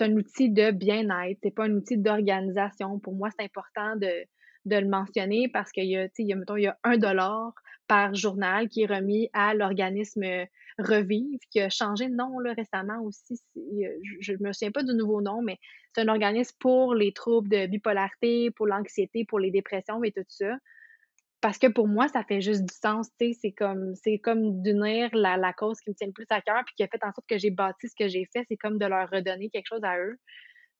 [0.00, 2.98] c'est un outil de bien-être, c'est pas un outil d'organisation.
[3.00, 4.10] Pour moi, c'est important de,
[4.64, 7.52] de le mentionner parce qu'il y a, il mettons, il y a un dollar
[7.86, 10.22] par journal qui est remis à l'organisme
[10.78, 13.40] Revive, qui a changé de nom récemment aussi.
[14.20, 15.58] Je ne me souviens pas du nouveau nom, mais
[15.94, 20.22] c'est un organisme pour les troubles de bipolarité, pour l'anxiété, pour les dépressions et tout
[20.28, 20.56] ça.
[21.40, 24.62] Parce que pour moi, ça fait juste du sens, tu sais, c'est comme, c'est comme
[24.62, 27.02] d'unir la, la, cause qui me tient le plus à cœur, puis qui a fait
[27.02, 29.68] en sorte que j'ai bâti ce que j'ai fait, c'est comme de leur redonner quelque
[29.68, 30.18] chose à eux.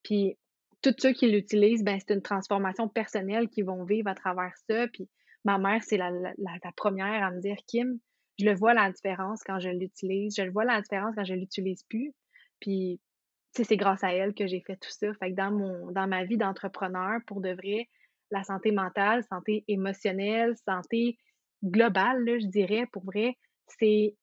[0.02, 0.36] Puis
[0.82, 4.86] tous ceux qui l'utilisent, ben c'est une transformation personnelle qu'ils vont vivre à travers ça.
[4.88, 5.08] Puis
[5.44, 7.98] ma mère, c'est la, la, la, première à me dire, Kim,
[8.38, 11.34] je le vois la différence quand je l'utilise, je le vois la différence quand je
[11.34, 12.12] l'utilise plus.
[12.60, 13.00] Puis,
[13.54, 15.12] tu sais, c'est grâce à elle que j'ai fait tout ça.
[15.14, 17.88] Fait que dans mon, dans ma vie d'entrepreneur, pour de vrai,
[18.30, 21.18] la santé mentale, santé émotionnelle, santé
[21.64, 23.36] globale, je dirais, pour vrai,
[23.78, 24.14] c'est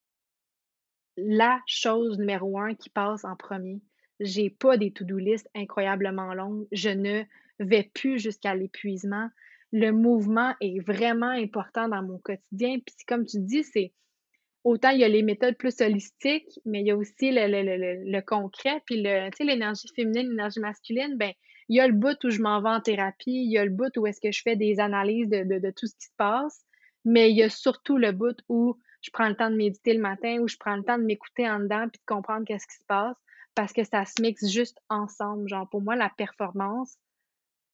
[1.18, 3.82] la chose numéro un qui passe en premier.
[4.20, 6.68] J'ai pas des to-do list incroyablement longues.
[6.72, 7.24] Je ne
[7.60, 9.30] vais plus jusqu'à l'épuisement.
[9.72, 12.78] Le mouvement est vraiment important dans mon quotidien.
[12.80, 13.94] Puis comme tu dis, c'est
[14.64, 18.12] autant il y a les méthodes plus holistiques, mais il y a aussi le, le,
[18.12, 18.82] le, concret.
[18.86, 21.34] Puis le, l'énergie féminine, l'énergie masculine, ben
[21.70, 23.72] il y a le bout où je m'en vais en thérapie, il y a le
[23.72, 26.66] bout où est-ce que je fais des analyses de, de, tout ce qui se passe,
[27.06, 30.02] mais il y a surtout le bout où je prends le temps de méditer le
[30.02, 32.78] matin, où je prends le temps de m'écouter en dedans puis de comprendre qu'est-ce qui
[32.78, 33.16] se passe
[33.58, 35.50] parce que ça se mixe juste ensemble.
[35.50, 36.96] Genre, pour moi, la performance,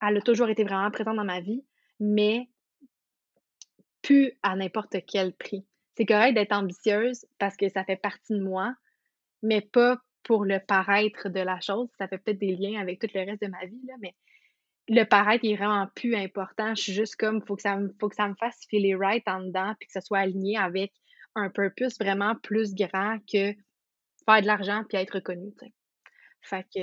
[0.01, 1.65] elle a toujours été vraiment présente dans ma vie,
[1.99, 2.47] mais
[4.01, 5.65] plus à n'importe quel prix.
[5.97, 8.73] C'est correct d'être ambitieuse parce que ça fait partie de moi,
[9.41, 11.89] mais pas pour le paraître de la chose.
[11.97, 14.15] Ça fait peut-être des liens avec tout le reste de ma vie, là, mais
[14.89, 16.75] le paraître est vraiment plus important.
[16.75, 19.27] Je suis juste comme, faut que ça me, faut que ça me fasse filer right
[19.27, 20.91] en dedans, puis que ça soit aligné avec
[21.35, 23.53] un purpose vraiment plus grand que
[24.25, 25.51] faire de l'argent puis être reconnu,
[26.41, 26.79] Fait que,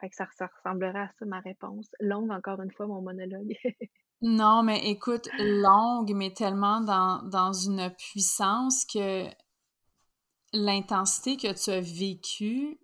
[0.00, 1.90] fait que ça, ça ressemblerait à ça, ma réponse.
[2.00, 3.54] Longue, encore une fois, mon monologue.
[4.22, 9.26] non, mais écoute, longue, mais tellement dans, dans une puissance que
[10.54, 12.78] l'intensité que tu as vécue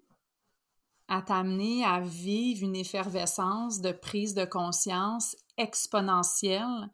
[1.08, 6.90] a t'amené à vivre une effervescence de prise de conscience exponentielle.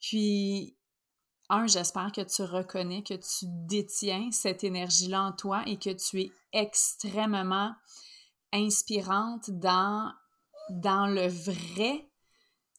[0.00, 0.76] Puis,
[1.48, 6.20] un, j'espère que tu reconnais que tu détiens cette énergie-là en toi et que tu
[6.20, 7.74] es extrêmement
[8.52, 10.12] inspirante dans,
[10.70, 12.10] dans le vrai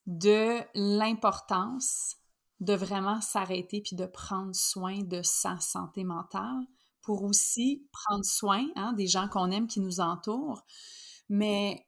[0.05, 2.17] de l'importance
[2.59, 6.65] de vraiment s'arrêter puis de prendre soin de sa santé mentale
[7.01, 10.63] pour aussi prendre soin hein, des gens qu'on aime qui nous entourent.
[11.29, 11.85] Mais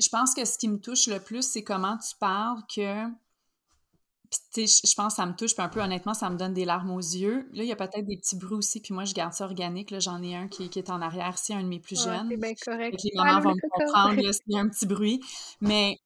[0.00, 3.06] je pense que ce qui me touche le plus, c'est comment tu parles que.
[4.52, 6.64] Puis, je pense que ça me touche, puis un peu honnêtement, ça me donne des
[6.64, 7.48] larmes aux yeux.
[7.52, 9.92] Là, il y a peut-être des petits bruits aussi, puis moi, je garde ça organique.
[9.92, 12.26] Là, j'en ai un qui, est en arrière, c'est un de mes plus jeunes.
[12.28, 13.00] c'est bien correct.
[13.04, 15.20] les mamans vont me comprendre s'il y a un petit bruit.
[15.60, 15.98] Mais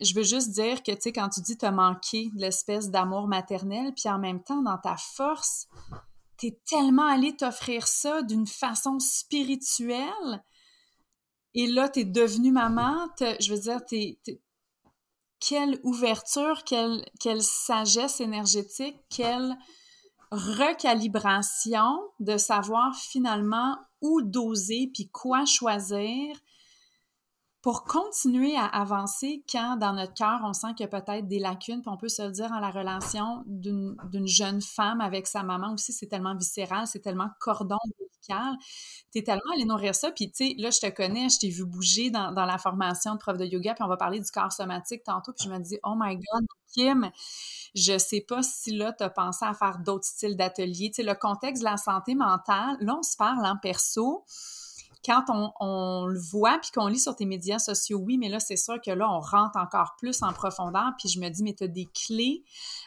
[0.00, 3.28] je veux juste dire que, tu sais, quand tu dis as manqué de l'espèce d'amour
[3.28, 5.66] maternel, puis en même temps, dans ta force,
[6.40, 10.42] t'es tellement allé t'offrir ça d'une façon spirituelle.
[11.52, 13.08] Et là, t'es devenue maman.
[13.18, 14.18] Je veux dire, t'es,
[15.38, 19.54] quelle ouverture, quelle, quelle sagesse énergétique, quelle
[20.30, 26.36] recalibration de savoir finalement où doser puis quoi choisir
[27.62, 31.38] pour continuer à avancer quand dans notre cœur, on sent qu'il y a peut-être des
[31.38, 35.42] lacunes, puis on peut se le dire en la relation d'une jeune femme avec sa
[35.42, 38.56] maman aussi, c'est tellement viscéral, c'est tellement cordon médical.
[39.14, 41.66] es tellement allé nourrir ça, puis tu sais, là, je te connais, je t'ai vu
[41.66, 45.04] bouger dans, la formation de prof de yoga, puis on va parler du corps somatique
[45.04, 47.10] tantôt, puis je me dis, oh my God, Kim,
[47.74, 50.90] je sais pas si là, tu as pensé à faire d'autres styles d'ateliers.
[50.90, 54.24] Tu sais, le contexte de la santé mentale, là, on se parle en perso,
[55.04, 55.24] quand
[55.60, 58.80] on, le voit puis qu'on lit sur tes médias sociaux, oui, mais là, c'est sûr
[58.84, 60.92] que là, on rentre encore plus en profondeur.
[60.98, 62.44] Puis je me dis, mais tu as des clés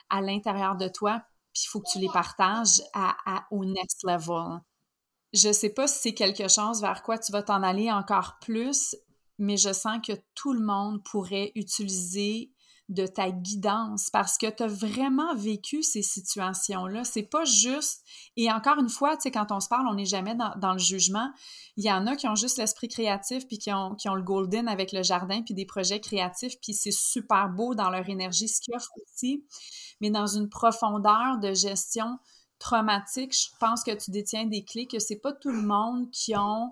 [0.09, 1.21] à l'intérieur de toi,
[1.53, 4.59] puis il faut que tu les partages à, au next level.
[5.33, 8.95] Je sais pas si c'est quelque chose vers quoi tu vas t'en aller encore plus,
[9.39, 12.52] mais je sens que tout le monde pourrait utiliser
[12.89, 17.03] de ta guidance parce que tu as vraiment vécu ces situations-là.
[17.03, 18.03] C'est pas juste.
[18.35, 20.79] Et encore une fois, tu sais, quand on se parle, on n'est jamais dans, le
[20.79, 21.29] jugement.
[21.77, 24.91] Il y en a qui ont juste l'esprit créatif puis qui ont, le golden avec
[24.91, 28.75] le jardin puis des projets créatifs puis c'est super beau dans leur énergie, ce qu'ils
[28.75, 29.45] offrent aussi.
[30.01, 32.19] Mais dans une profondeur de gestion
[32.59, 36.35] traumatique, je pense que tu détiens des clés que c'est pas tout le monde qui
[36.35, 36.71] ont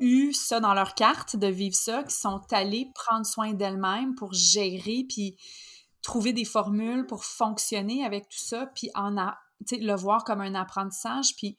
[0.00, 4.32] eu ça dans leur carte de vivre ça, qui sont allés prendre soin d'elles-mêmes pour
[4.32, 5.36] gérer, puis
[6.02, 9.38] trouver des formules pour fonctionner avec tout ça, puis en a,
[9.70, 11.36] le voir comme un apprentissage.
[11.36, 11.56] Puis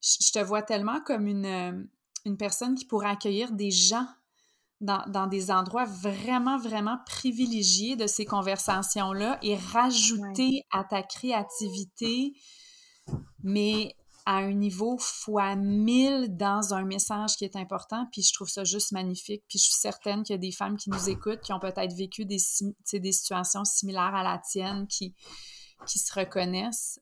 [0.00, 1.84] je te vois tellement comme une, euh,
[2.24, 4.06] une personne qui pourrait accueillir des gens
[4.82, 12.34] dans, des endroits vraiment, vraiment privilégiés de ces conversations-là et rajouter à ta créativité,
[13.44, 13.94] mais
[14.24, 18.06] à un niveau fois mille dans un message qui est important.
[18.12, 19.42] Puis je trouve ça juste magnifique.
[19.48, 21.94] Puis je suis certaine qu'il y a des femmes qui nous écoutent, qui ont peut-être
[21.94, 22.38] vécu des,
[22.92, 25.14] des situations similaires à la tienne, qui,
[25.86, 27.00] qui se reconnaissent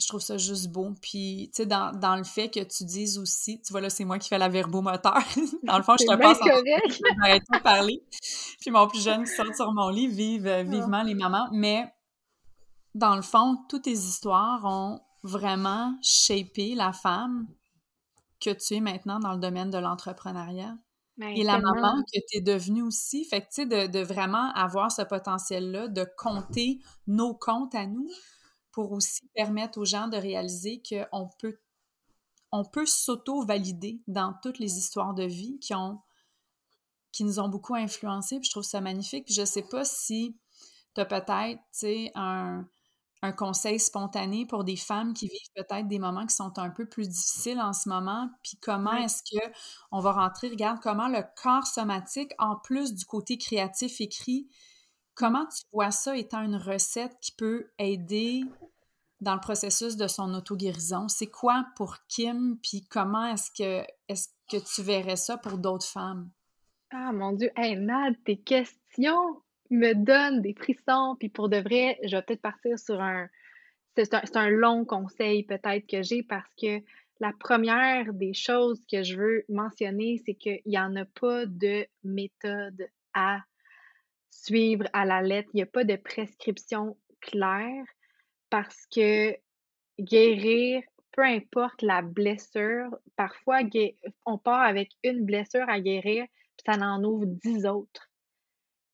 [0.00, 0.92] je trouve ça juste beau.
[1.00, 4.04] Puis, tu sais, dans, dans, le fait que tu dises aussi, tu vois, là, c'est
[4.04, 5.18] moi qui fais la verbomoteur.
[5.62, 8.02] dans le fond, je te passe en j'arrête de parler.
[8.60, 11.48] Puis mon plus jeune qui sort sur mon lit, vive euh, vivement les mamans.
[11.52, 11.84] Mais,
[12.94, 17.48] dans le fond, toutes tes histoires ont vraiment shapé la femme
[18.40, 20.76] que tu es maintenant dans le domaine de l'entrepreneuriat.
[21.16, 23.24] Ben, Et la maman que tu es devenue aussi.
[23.24, 27.86] Fait que, tu sais, de, de vraiment avoir ce potentiel-là, de compter nos comptes à
[27.86, 28.08] nous
[28.70, 31.58] pour aussi permettre aux gens de réaliser qu'on peut,
[32.52, 36.00] on peut s'auto-valider dans toutes les histoires de vie qui, ont,
[37.12, 38.40] qui nous ont beaucoup influencés.
[38.40, 39.26] Puis je trouve ça magnifique.
[39.26, 40.36] Puis je sais pas si
[40.94, 41.60] tu as peut-être
[42.16, 42.68] un,
[43.24, 46.86] un conseil spontané pour des femmes qui vivent peut-être des moments qui sont un peu
[46.86, 49.44] plus difficiles en ce moment, puis comment est-ce que
[49.90, 54.48] on va rentrer, regarde comment le corps somatique, en plus du côté créatif écrit,
[55.14, 58.42] Comment tu vois ça étant une recette qui peut aider
[59.20, 61.06] dans le processus de son auto-guérison?
[61.08, 65.86] C'est quoi pour Kim, puis comment est-ce que, est que tu verrais ça pour d'autres
[65.86, 66.30] femmes?
[66.90, 69.40] Ah mon Dieu, hey Nad, tes questions
[69.74, 73.28] me donnent des frissons, puis pour de vrai, je vais peut-être partir sur un...
[73.96, 76.82] C'est un, un, long conseil peut-être que j'ai parce que
[77.20, 81.86] la première des choses que je veux mentionner, c'est qu'il n'y en a pas de
[82.02, 83.40] méthode à
[84.30, 85.48] suivre à la lettre.
[85.54, 87.84] Il n'y a pas de prescription claire
[88.50, 89.36] parce que
[90.00, 93.60] guérir, peu importe la blessure, parfois
[94.26, 98.10] on part avec une blessure à guérir, puis ça en ouvre dix autres.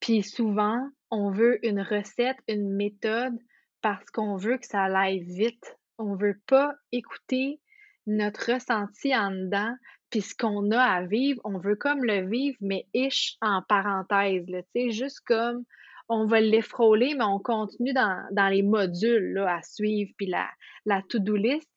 [0.00, 3.38] Puis souvent, on veut une recette, une méthode
[3.82, 5.76] parce qu'on veut que ça aille vite.
[5.98, 7.60] On veut pas écouter
[8.06, 9.74] notre ressenti en dedans,
[10.10, 14.44] puis ce qu'on a à vivre, on veut comme le vivre, mais ish en parenthèse,
[14.46, 15.64] tu sais, juste comme
[16.08, 20.48] on va l'effrôler, mais on continue dans, les modules à suivre, puis la,
[20.84, 21.68] la to-do list,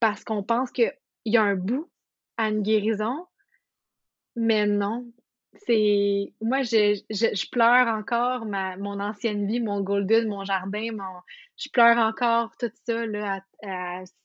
[0.00, 0.92] parce qu'on pense qu'il
[1.24, 1.88] y a un bout
[2.36, 3.26] à une guérison,
[4.34, 5.06] mais non.
[5.64, 11.20] C'est moi je, je, pleure encore ma mon ancienne vie, mon golden, mon jardin, mon
[11.56, 13.42] je pleure encore tout ça là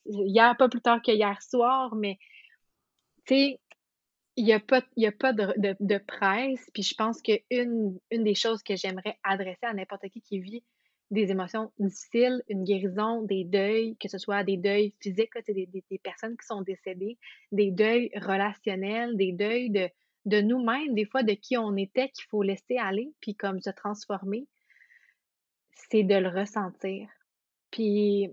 [0.05, 2.17] hier pas plus tard que hier soir, mais
[3.25, 3.59] tu sais,
[4.35, 6.69] il n'y a pas, y a pas de, de, presse.
[6.73, 10.63] Puis je pense qu'une une des choses que j'aimerais adresser à n'importe qui qui vit
[11.11, 15.99] des émotions difficiles, une guérison, des deuils, que ce soit des deuils physiques, des, des,
[15.99, 17.17] personnes qui sont décédées,
[17.51, 19.89] des deuils relationnels, des deuils de,
[20.25, 23.69] de nous-mêmes, des fois de qui on était, qu'il faut laisser aller, puis comme se
[23.69, 24.47] transformer,
[25.89, 27.09] c'est de le ressentir.
[27.71, 28.29] Puis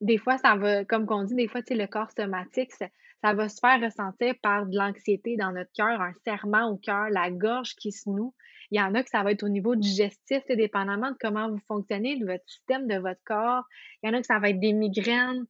[0.00, 2.86] des fois, ça va, comme qu'on dit, des fois, le corps somatique, ça,
[3.22, 7.08] ça va se faire ressentir par de l'anxiété dans notre cœur, un serrement au cœur,
[7.10, 8.34] la gorge qui se noue.
[8.70, 11.60] Il y en a que ça va être au niveau digestif, dépendamment de comment vous
[11.66, 13.64] fonctionnez, de votre système, de votre corps.
[14.02, 15.46] Il y en a que ça va être des migraines.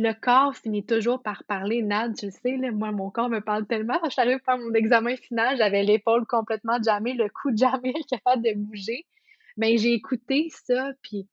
[0.00, 1.82] Le corps finit toujours par parler.
[1.82, 4.00] Nad, le sais, là, moi, mon corps me parle tellement.
[4.04, 8.54] Je suis faire mon examen final, j'avais l'épaule complètement jammée, le cou jammé, capable de
[8.54, 9.04] bouger.
[9.58, 11.28] Mais ben, j'ai écouté ça, puis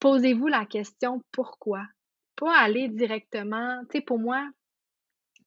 [0.00, 1.86] posez-vous la question pourquoi?
[2.34, 3.84] Pas aller directement.
[3.84, 4.50] Tu sais, pour moi,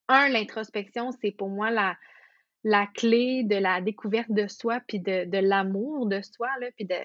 [0.07, 1.97] un, l'introspection, c'est pour moi la,
[2.63, 6.85] la clé de la découverte de soi, puis de, de l'amour de soi, là, puis
[6.85, 6.95] de.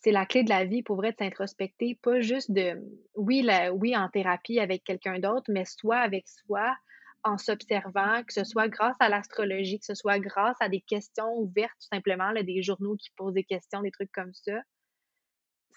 [0.00, 2.80] C'est la clé de la vie pour vrai de s'introspecter, pas juste de
[3.14, 6.74] oui, la, oui, en thérapie avec quelqu'un d'autre, mais soit avec soi,
[7.22, 11.30] en s'observant, que ce soit grâce à l'astrologie, que ce soit grâce à des questions
[11.36, 14.60] ouvertes, tout simplement, là, des journaux qui posent des questions, des trucs comme ça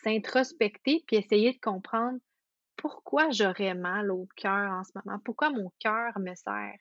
[0.04, 2.20] s'introspecter puis essayer de comprendre
[2.76, 6.78] pourquoi j'aurais mal au cœur en ce moment, pourquoi mon cœur me sert.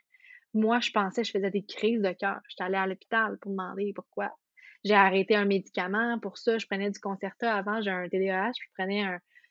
[0.54, 2.40] Moi, je pensais je faisais des crises de cœur.
[2.48, 4.30] J'étais allée à l'hôpital pour demander pourquoi.
[4.84, 6.58] J'ai arrêté un médicament pour ça.
[6.58, 9.04] Je prenais du Concerta avant, j'ai un TDAH, je prenais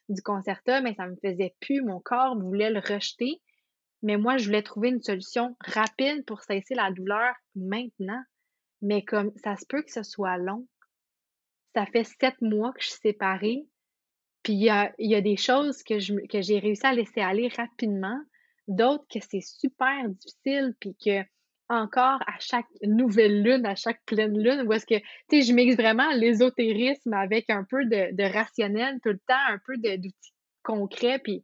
[0.10, 1.82] du Concerta, mais ça me faisait plus.
[1.82, 3.42] Mon corps voulait le rejeter.
[4.04, 8.22] Mais moi, je voulais trouver une solution rapide pour cesser la douleur maintenant.
[8.82, 10.68] Mais comme ça se peut que ce soit long,
[11.76, 13.68] ça fait sept mois que je suis séparée.
[14.44, 17.22] Puis il y a, y a, des choses que, je, que j'ai réussi à laisser
[17.22, 18.20] aller rapidement,
[18.68, 21.22] d'autres que c'est super difficile, puis que
[21.72, 25.53] encore à chaque nouvelle lune, à chaque pleine lune, où est-ce que, tu sais, je
[25.53, 30.34] mixe vraiment l'ésotérisme avec un peu de, de, rationnel tout le temps, un peu d'outils
[30.63, 31.43] concrets, puis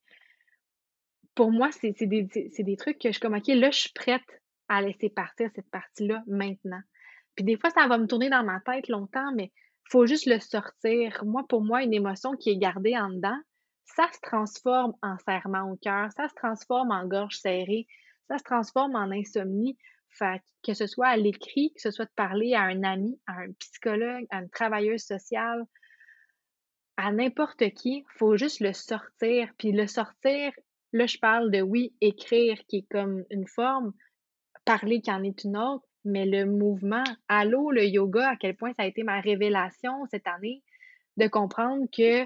[1.33, 4.25] pour moi, c'est des, des trucs que je suis comme, OK, là, je suis prête
[4.67, 6.81] à laisser partir cette partie-là maintenant.
[7.35, 9.51] Puis des fois, ça va me tourner dans ma tête longtemps, mais
[9.89, 11.23] faut juste le sortir.
[11.23, 13.37] Moi, pour moi, une émotion qui est gardée en dedans,
[13.85, 17.87] ça se transforme en serrement au cœur, ça se transforme en gorge serrée,
[18.27, 19.77] ça se transforme en insomnie.
[20.63, 23.51] Que ce soit à l'écrit, que ce soit de parler à un ami, à un
[23.59, 25.63] psychologue, à une travailleuse sociale,
[26.97, 29.49] à n'importe qui, faut juste le sortir.
[29.59, 30.51] Puis le sortir,
[30.93, 33.93] là, je parle de oui, écrire qui est comme une forme,
[34.65, 38.73] parler qui en est une autre, mais le mouvement, allô, le yoga, à quel point
[38.73, 40.63] ça a été ma révélation cette année,
[41.17, 42.25] de comprendre que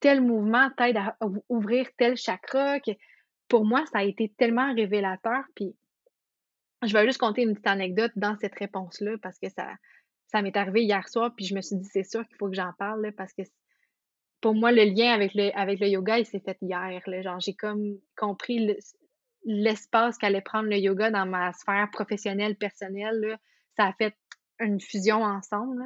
[0.00, 1.16] tel mouvement t'aide à
[1.48, 2.92] ouvrir tel chakra, que
[3.48, 5.42] pour moi, ça a été tellement révélateur.
[5.54, 5.74] Puis
[6.82, 10.82] je vais juste compter une petite anecdote dans cette réponse-là parce que ça, m'est arrivé
[10.82, 13.32] hier soir, puis je me suis dit, c'est sûr qu'il faut que j'en parle, parce
[13.32, 13.42] que
[14.40, 17.02] pour moi, le lien avec le, yoga, il s'est fait hier.
[17.06, 17.22] Là.
[17.22, 18.74] Genre, j'ai comme compris
[19.44, 23.38] l'espace qu'allait prendre le yoga dans ma sphère professionnelle, personnelle.
[23.76, 24.14] Ça a fait
[24.58, 25.82] une fusion ensemble.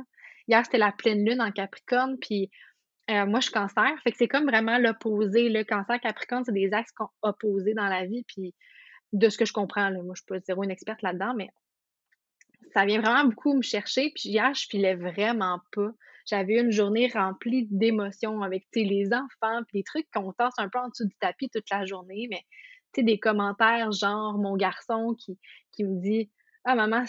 [0.46, 2.50] Hier, c'était la pleine lune en Capricorne, puis
[3.10, 3.90] euh, moi, je suis cancer.
[4.04, 5.48] Fait que c'est comme vraiment l'opposé.
[5.48, 6.92] Le cancer, Capricorne, c'est des axes
[7.22, 8.24] opposés dans la vie,
[9.14, 11.48] de ce que je comprends, là, moi, je suis pas zéro une experte là-dedans, mais
[12.72, 14.12] ça vient vraiment beaucoup me chercher.
[14.14, 15.90] Puis hier, je filais vraiment pas.
[16.26, 20.78] J'avais une journée remplie d'émotions avec les enfants, puis des trucs qu'on tasse un peu
[20.78, 22.44] en dessous du tapis toute la journée, mais
[23.02, 25.38] des commentaires genre mon garçon qui,
[25.72, 26.30] qui me dit
[26.64, 27.04] Ah maman,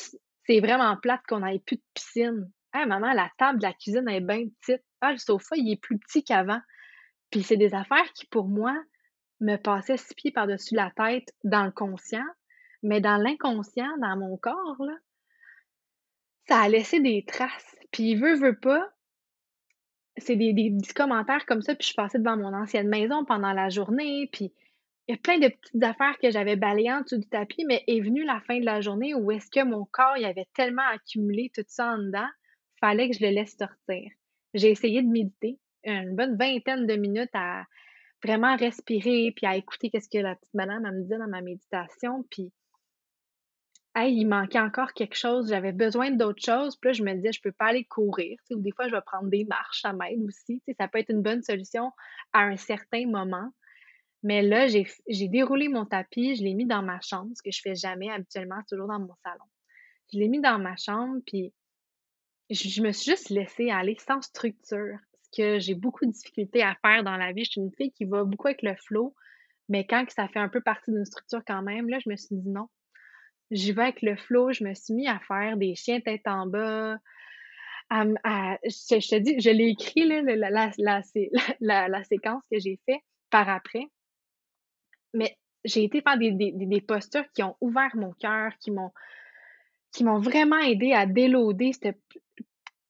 [0.46, 2.52] c'est vraiment plate qu'on n'ait plus de piscine.
[2.74, 4.84] Ah maman, la table de la cuisine est bien petite.
[5.02, 6.60] Ah, le sofa, il est plus petit qu'avant.
[7.32, 8.76] Puis c'est des affaires qui, pour moi,
[9.46, 12.26] me passaient six pieds par-dessus la tête dans le conscient,
[12.84, 14.94] mais dans l'inconscient, dans mon corps, là,
[16.48, 17.76] ça a laissé des traces.
[17.92, 18.90] Puis veut, veut pas,
[20.18, 23.54] c'est des, des, petits commentaires comme ça, puis je passais devant mon ancienne maison pendant
[23.54, 24.54] la journée, puis
[25.08, 27.84] il y a plein de petites affaires que j'avais balayées en dessous du tapis, mais
[27.88, 30.88] est venue la fin de la journée où est-ce que mon corps il avait tellement
[30.94, 32.28] accumulé tout ça en dedans,
[32.80, 34.12] fallait que je le laisse sortir.
[34.54, 37.66] J'ai essayé de méditer une bonne vingtaine de minutes à
[38.24, 42.26] vraiment respirer, puis à écouter qu'est-ce que la petite madame me disait dans ma méditation,
[42.30, 42.52] puis
[44.04, 46.76] il manquait encore quelque chose, j'avais besoin d'autre chose.
[46.78, 49.02] Puis là, je me disais, je peux pas aller courir, ou des fois, je vais
[49.02, 50.62] prendre des marches, ça m'aide aussi.
[50.78, 51.92] ça peut être une bonne solution
[52.34, 53.50] à un certain moment.
[54.24, 54.88] Mais là, j'ai,
[55.28, 58.60] déroulé mon tapis, je l'ai mis dans ma chambre, ce que je fais jamais habituellement,
[58.68, 59.46] toujours dans mon salon.
[60.12, 61.54] Je l'ai mis dans ma chambre, puis
[62.50, 66.76] je, me suis juste laissée aller sans structure, ce que j'ai beaucoup de difficultés à
[66.82, 67.46] faire dans la vie.
[67.46, 69.16] Je suis une fille qui va beaucoup avec le flow,
[69.70, 72.36] mais quand ça fait un peu partie d'une structure quand même, là, je me suis
[72.36, 72.68] dit non,
[73.52, 76.48] j'y vais avec le flow, je me suis mis à faire des chiens tête en
[76.48, 76.98] bas.
[77.92, 80.22] Je, te dis, je l'ai écrit, là,
[81.60, 83.88] la, séquence que j'ai fait par après.
[85.14, 88.92] Mais j'ai été faire des, postures qui ont ouvert mon cœur, qui m'ont
[89.92, 91.94] qui m'ont vraiment aidé à déloader ce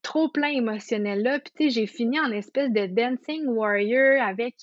[0.05, 1.39] trop plein émotionnel-là.
[1.39, 4.55] Puis, tu sais, j'ai fini en espèce de dancing warrior avec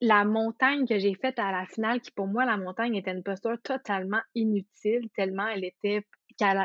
[0.00, 3.22] la montagne que j'ai faite à la finale, qui pour moi, la montagne était une
[3.22, 6.04] posture totalement inutile, tellement elle était,
[6.36, 6.58] qu'elle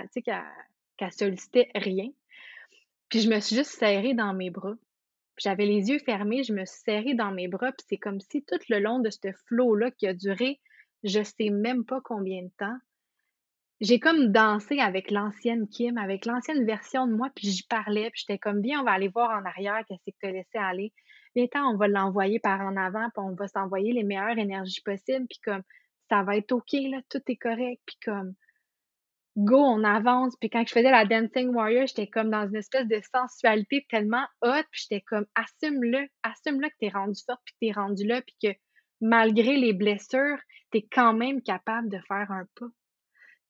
[0.98, 2.10] qu'elle sollicitait rien.
[3.10, 4.76] Puis je me suis juste serrée dans mes bras.
[5.38, 8.44] J'avais les yeux fermés, je me suis serrée dans mes bras, puis c'est comme si
[8.44, 10.60] tout le long de ce flot-là qui a duré,
[11.04, 12.78] je sais même pas combien de temps,
[13.82, 18.24] j'ai comme dansé avec l'ancienne Kim, avec l'ancienne version de moi, puis j'y parlais, puis
[18.26, 20.94] j'étais comme bien, on va aller voir en arrière qu'est-ce que tu as laissé aller
[21.52, 25.28] temps, on va l'envoyer par en avant, puis on va s'envoyer les meilleures énergies possibles,
[25.28, 25.64] puis comme
[26.10, 28.34] ça va être OK, là, tout est correct, puis comme
[29.38, 30.36] go, on avance.
[30.40, 34.26] Puis quand je faisais la Dancing Warrior, j'étais comme dans une espèce de sensualité tellement
[34.42, 38.22] haute, puis j'étais comme assume-le, assume-le que t'es rendu forte, puis que t'es rendu là,
[38.22, 38.58] puis que
[39.00, 40.38] malgré les blessures,
[40.72, 42.68] t'es quand même capable de faire un pas.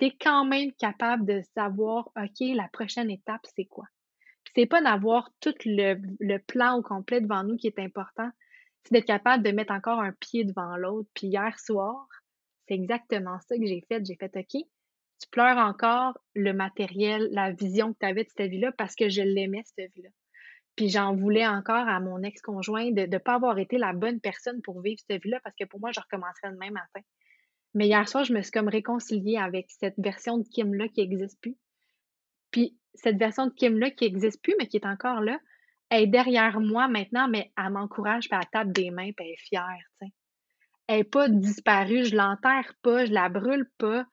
[0.02, 3.86] T'es quand même capable de savoir, OK, la prochaine étape, c'est quoi?
[4.56, 8.28] c'est pas d'avoir tout le, plan au complet devant nous qui est important,
[8.84, 11.08] c'est d'être capable de mettre encore un pied devant l'autre.
[11.14, 12.08] Puis hier soir,
[12.68, 14.04] c'est exactement ça que j'ai fait.
[14.04, 14.64] J'ai fait OK,
[15.20, 19.08] tu pleures encore le matériel, la vision que tu avais de cette vie-là parce que
[19.08, 20.10] je l'aimais, cette vie-là.
[20.76, 24.64] Puis j'en voulais encore à mon ex-conjoint de ne pas avoir été la bonne personne
[24.64, 27.02] pour vivre cette vie-là parce que pour moi, je recommencerais demain matin.
[27.74, 31.40] Mais hier soir, je me suis comme réconciliée avec cette version de Kim-là qui n'existe
[31.42, 31.56] plus.
[32.52, 35.40] Puis cette version de Kim-là qui n'existe plus, mais qui est encore là,
[35.90, 39.34] elle est derrière moi maintenant, mais elle m'encourage, puis elle tape des mains, puis elle
[39.34, 40.08] est fière, tu.
[40.88, 44.06] Elle n'est pas disparue, je l'enterre pas, je la brûle pas.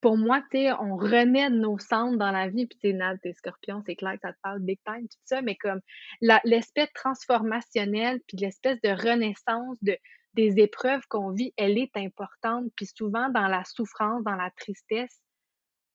[0.00, 3.18] Pour moi, tu sais, on remet de nos cendres dans la vie, puis tu sais,
[3.22, 5.80] tes scorpions, c'est clair que ça te parle big time, tout ça, mais comme
[6.20, 9.96] l'espèce transformationnelle, puis l'espèce de renaissance de,
[10.34, 15.22] des épreuves qu'on vit, elle est importante, puis souvent dans la souffrance, dans la tristesse,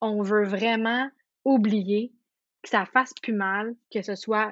[0.01, 1.09] on veut vraiment
[1.45, 2.13] oublier,
[2.63, 4.51] que ça fasse plus mal, que ce soit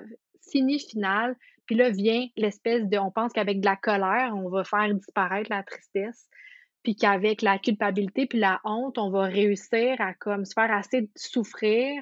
[0.52, 1.36] fini, final.
[1.66, 5.50] Puis là vient l'espèce de on pense qu'avec de la colère, on va faire disparaître
[5.50, 6.28] la tristesse,
[6.84, 11.10] puis qu'avec la culpabilité puis la honte, on va réussir à comme se faire assez
[11.16, 12.02] souffrir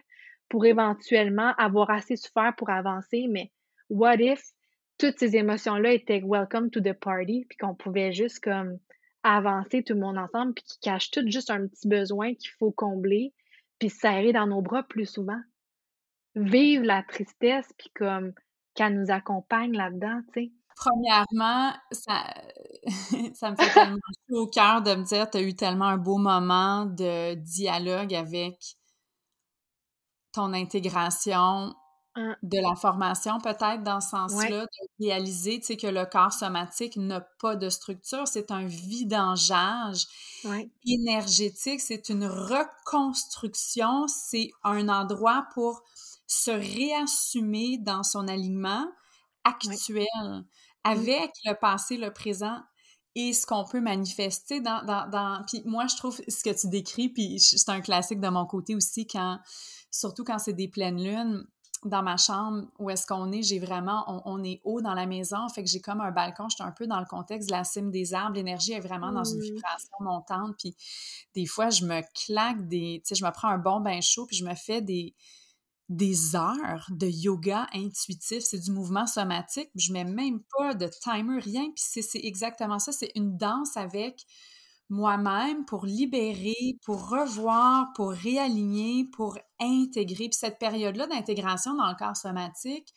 [0.49, 3.25] pour éventuellement avoir assez souffert pour avancer.
[3.29, 3.51] Mais
[3.89, 4.54] what if
[4.97, 8.77] toutes ces émotions-là étaient welcome to the party, puis qu'on pouvait juste comme
[9.23, 12.71] avancer tout le monde ensemble, puis qui cachent tout juste un petit besoin qu'il faut
[12.71, 13.33] combler,
[13.79, 15.39] puis serrer dans nos bras plus souvent.
[16.35, 18.33] Vivre la tristesse, puis comme
[18.75, 20.51] qu'elle nous accompagne là-dedans, tu sais.
[20.75, 22.33] Premièrement, ça,
[23.33, 23.97] ça me fait tellement
[24.29, 28.13] chaud au cœur de me dire tu as eu tellement un beau moment de dialogue
[28.13, 28.75] avec
[30.33, 31.73] ton intégration
[32.17, 32.37] Hein.
[32.43, 37.57] de la formation, peut-être dans ce sens-là, de réaliser que le corps somatique n'a pas
[37.57, 40.05] de structure, c'est un vidangeage
[40.87, 45.83] énergétique, c'est une reconstruction, c'est un endroit pour
[46.25, 48.85] se réassumer dans son alignement
[49.43, 50.05] actuel,
[50.85, 52.61] avec le passé, le présent
[53.15, 55.43] et ce qu'on peut manifester dans, dans, dans...
[55.47, 58.73] Puis moi, je trouve ce que tu décris, puis c'est un classique de mon côté
[58.73, 59.39] aussi, quand
[59.91, 61.45] surtout quand c'est des pleines lunes,
[61.85, 65.47] dans ma chambre où est-ce qu'on est, j'ai vraiment, on, est haut dans la maison,
[65.49, 67.63] fait que j'ai comme un balcon, je suis un peu dans le contexte de la
[67.63, 69.55] cime des arbres, l'énergie est vraiment dans une mmh.
[69.55, 70.75] vibration montante, puis
[71.35, 74.25] des fois, je me claque des, tu sais, je me prends un bon bain chaud,
[74.25, 75.15] puis je me fais des,
[75.87, 81.39] des heures de yoga intuitif, c'est du mouvement somatique, je mets même pas de timer,
[81.39, 84.25] rien, puis c'est exactement ça, c'est une danse avec
[84.89, 90.29] moi-même pour libérer, pour revoir, pour réaligner, pour intégrer.
[90.29, 92.93] Puis cette période-là d'intégration dans le corps somatique,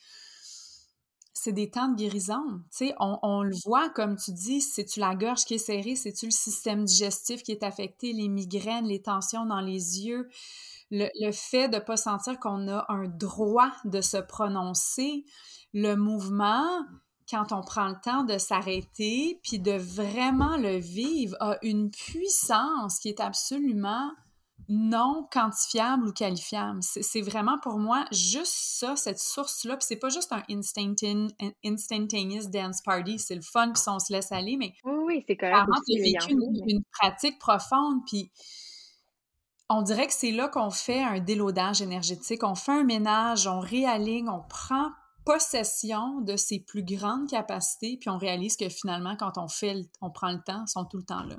[1.32, 2.42] c'est des temps de guérison.
[2.72, 6.26] Tu sais, on, le voit, comme tu dis, c'est-tu la gorge qui est serrée, c'est-tu
[6.26, 10.28] le système digestif qui est affecté, les migraines, les tensions dans les yeux,
[10.90, 15.24] le, le fait de ne pas sentir qu'on a un droit de se prononcer,
[15.72, 16.66] le mouvement,
[17.28, 22.98] quand on prend le temps de s'arrêter puis de vraiment le vivre, a une puissance
[22.98, 24.10] qui est absolument
[24.68, 26.80] non quantifiable ou qualifiable.
[26.82, 29.76] C'est vraiment pour moi juste ça, cette source-là.
[29.76, 30.42] Puis c'est pas juste un
[31.64, 35.36] instantaneous dance party, c'est le fun puis on se laisse aller, mais oui, oui c'est
[35.36, 35.66] correct.
[35.86, 38.30] c'est vécu une, pratique profonde puis
[39.70, 43.60] on dirait que c'est là qu'on fait un délodage énergétique, on fait un ménage, on
[43.60, 44.90] réaligne, on prend
[45.28, 50.10] possession de ses plus grandes capacités, puis on réalise que finalement, quand on fait, on
[50.10, 51.36] prend le temps, ils sont tout le temps là.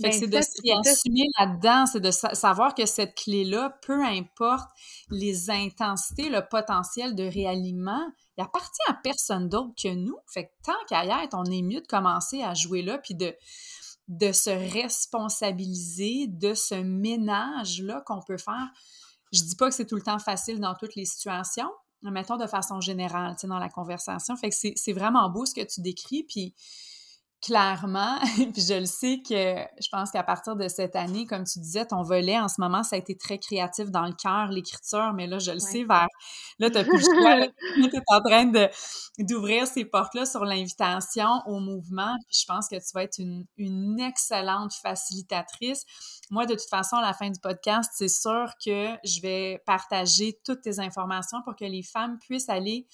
[0.00, 4.70] Fait que ben, c'est de s'assumer là-dedans, c'est de savoir que cette clé-là, peu importe
[5.10, 8.06] les intensités, le potentiel de réalignement,
[8.36, 10.16] il appartient à personne d'autre que nous.
[10.32, 13.16] Fait que tant qu'à y être, on est mieux de commencer à jouer là, puis
[13.16, 13.34] de,
[14.06, 18.68] de se responsabiliser de ce ménage-là qu'on peut faire.
[19.32, 21.70] Je dis pas que c'est tout le temps facile dans toutes les situations,
[22.02, 24.36] mettons de façon générale, tu sais, dans la conversation.
[24.36, 26.54] Fait que c'est vraiment beau ce que tu décris, puis
[27.40, 28.18] clairement,
[28.52, 31.86] puis je le sais que je pense qu'à partir de cette année, comme tu disais,
[31.86, 35.26] ton volet en ce moment, ça a été très créatif dans le cœur, l'écriture, mais
[35.26, 36.08] là, je le sais, vers
[36.58, 37.46] là, tu plus le
[37.90, 38.68] tu es en train
[39.18, 43.44] d'ouvrir ces portes-là sur l'invitation au mouvement, puis je pense que tu vas être une,
[43.56, 45.84] une excellente facilitatrice.
[46.30, 50.38] Moi, de toute façon, à la fin du podcast, c'est sûr que je vais partager
[50.44, 52.86] toutes tes informations pour que les femmes puissent aller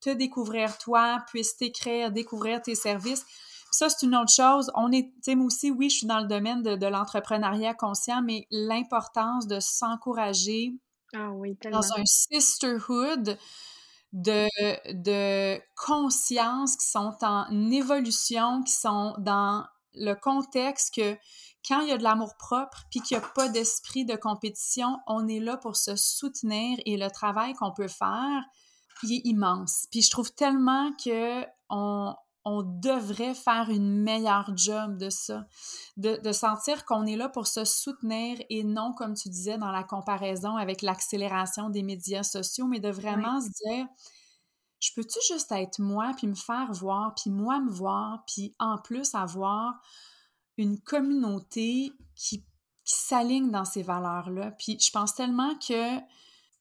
[0.00, 3.24] te découvrir toi, puissent t'écrire, découvrir tes services
[3.70, 4.70] ça, c'est une autre chose.
[4.74, 9.46] On est, moi aussi, oui, je suis dans le domaine de, l'entrepreneuriat conscient, mais l'importance
[9.46, 10.74] de s'encourager
[11.14, 11.30] ah
[11.70, 13.38] dans un sisterhood
[14.12, 14.46] de,
[14.92, 19.64] de conscience qui sont en évolution, qui sont dans
[19.94, 21.16] le contexte que
[21.66, 24.98] quand il y a de l'amour propre puis qu'il n'y a pas d'esprit de compétition,
[25.06, 28.42] on est là pour se soutenir et le travail qu'on peut faire,
[29.02, 29.86] il est immense.
[29.90, 32.14] Puis je trouve tellement que on,
[32.48, 35.48] on devrait faire une meilleure job de ça,
[35.96, 39.82] de, sentir qu'on est là pour se soutenir et non, comme tu disais, dans la
[39.82, 43.86] comparaison avec l'accélération des médias sociaux, mais de vraiment se dire,
[44.78, 48.78] je peux-tu juste être moi, puis me faire voir, puis moi me voir, puis en
[48.78, 49.74] plus avoir
[50.56, 52.44] une communauté qui,
[52.84, 54.52] qui s'aligne dans ces valeurs-là?
[54.52, 55.98] Puis je pense tellement que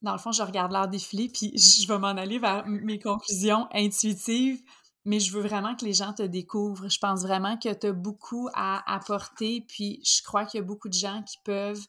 [0.01, 3.67] dans le fond, je regarde l'art défiler, puis je vais m'en aller vers mes conclusions
[3.71, 4.63] intuitives
[5.05, 6.89] mais je veux vraiment que les gens te découvrent.
[6.89, 10.65] Je pense vraiment que tu as beaucoup à apporter, puis je crois qu'il y a
[10.65, 11.85] beaucoup de gens qui peuvent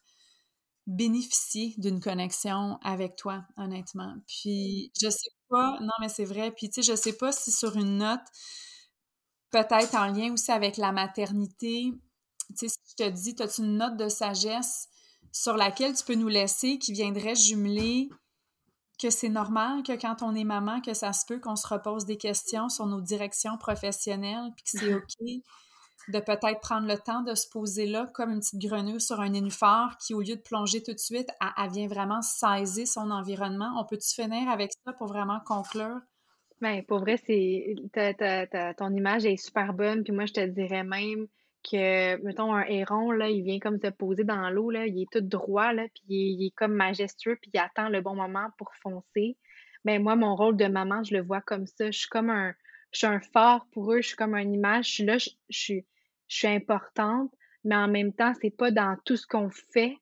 [0.85, 4.15] bénéficier d'une connexion avec toi, honnêtement.
[4.27, 7.51] Puis je sais pas, non mais c'est vrai, puis tu sais, je sais pas si
[7.51, 8.21] sur une note,
[9.51, 11.91] peut-être en lien aussi avec la maternité,
[12.49, 14.87] tu sais, si je te dis, as-tu une note de sagesse
[15.33, 18.09] sur laquelle tu peux nous laisser qui viendrait jumeler
[18.99, 22.05] que c'est normal que quand on est maman, que ça se peut qu'on se repose
[22.05, 25.43] des questions sur nos directions professionnelles, puis que c'est OK
[26.07, 29.29] de peut-être prendre le temps de se poser là comme une petite grenouille sur un
[29.29, 33.73] nénuphar qui, au lieu de plonger tout de suite, elle, vient vraiment saisir son environnement.
[33.77, 35.99] On peut-tu finir avec ça pour vraiment conclure?
[36.61, 37.75] Bien, pour vrai, c'est
[38.77, 40.03] ton image est super bonne.
[40.03, 41.27] Puis moi, je te dirais même
[41.63, 45.21] que, mettons, un héron, il vient comme se poser dans l'eau, là, il est tout
[45.21, 49.37] droit, là, puis il est, comme majestueux, puis il attend le bon moment pour foncer.
[49.83, 51.91] Mais moi, mon rôle de maman, je le vois comme ça.
[51.91, 52.53] Je suis comme un,
[52.91, 54.87] je suis un phare pour eux, je suis comme une image.
[54.87, 55.85] Je suis là, je, suis,
[56.27, 57.31] je suis importante,
[57.63, 59.97] mais en même temps, c'est pas dans tout ce qu'on fait.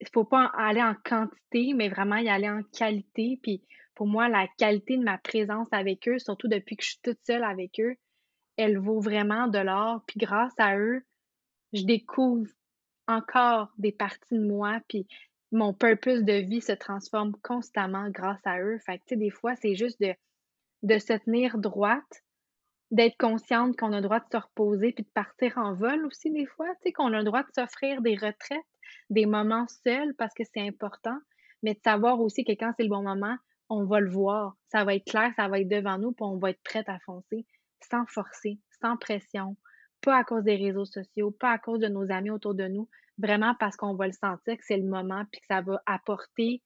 [0.00, 3.38] Il faut pas aller en quantité, mais vraiment y aller en qualité.
[3.42, 3.62] Puis
[3.94, 7.18] pour moi, la qualité de ma présence avec eux, surtout depuis que je suis toute
[7.26, 7.96] seule avec eux,
[8.56, 10.02] elle vaut vraiment de l'or.
[10.06, 11.02] Puis grâce à eux,
[11.72, 12.50] je découvre
[13.06, 14.80] encore des parties de moi.
[14.88, 15.06] Puis
[15.52, 18.78] mon purpose de vie se transforme constamment grâce à eux.
[18.84, 22.24] Fait que, tu sais, des fois, c'est juste de, se tenir droite,
[22.90, 26.30] d'être consciente qu'on a le droit de se reposer puis de partir en vol aussi,
[26.30, 26.68] des fois.
[26.76, 28.64] Tu sais, qu'on a le droit de s'offrir des retraites,
[29.10, 31.18] des moments seuls parce que c'est important.
[31.62, 33.36] Mais de savoir aussi que quand c'est le bon moment,
[33.68, 34.56] on va le voir.
[34.68, 36.98] Ça va être clair, ça va être devant nous, puis on va être prête à
[37.00, 37.44] foncer
[37.90, 39.56] sans forcer, sans pression,
[40.00, 42.88] pas à cause des réseaux sociaux, pas à cause de nos amis autour de nous,
[43.18, 46.62] vraiment parce qu'on va le sentir que c'est le moment puis que ça va apporter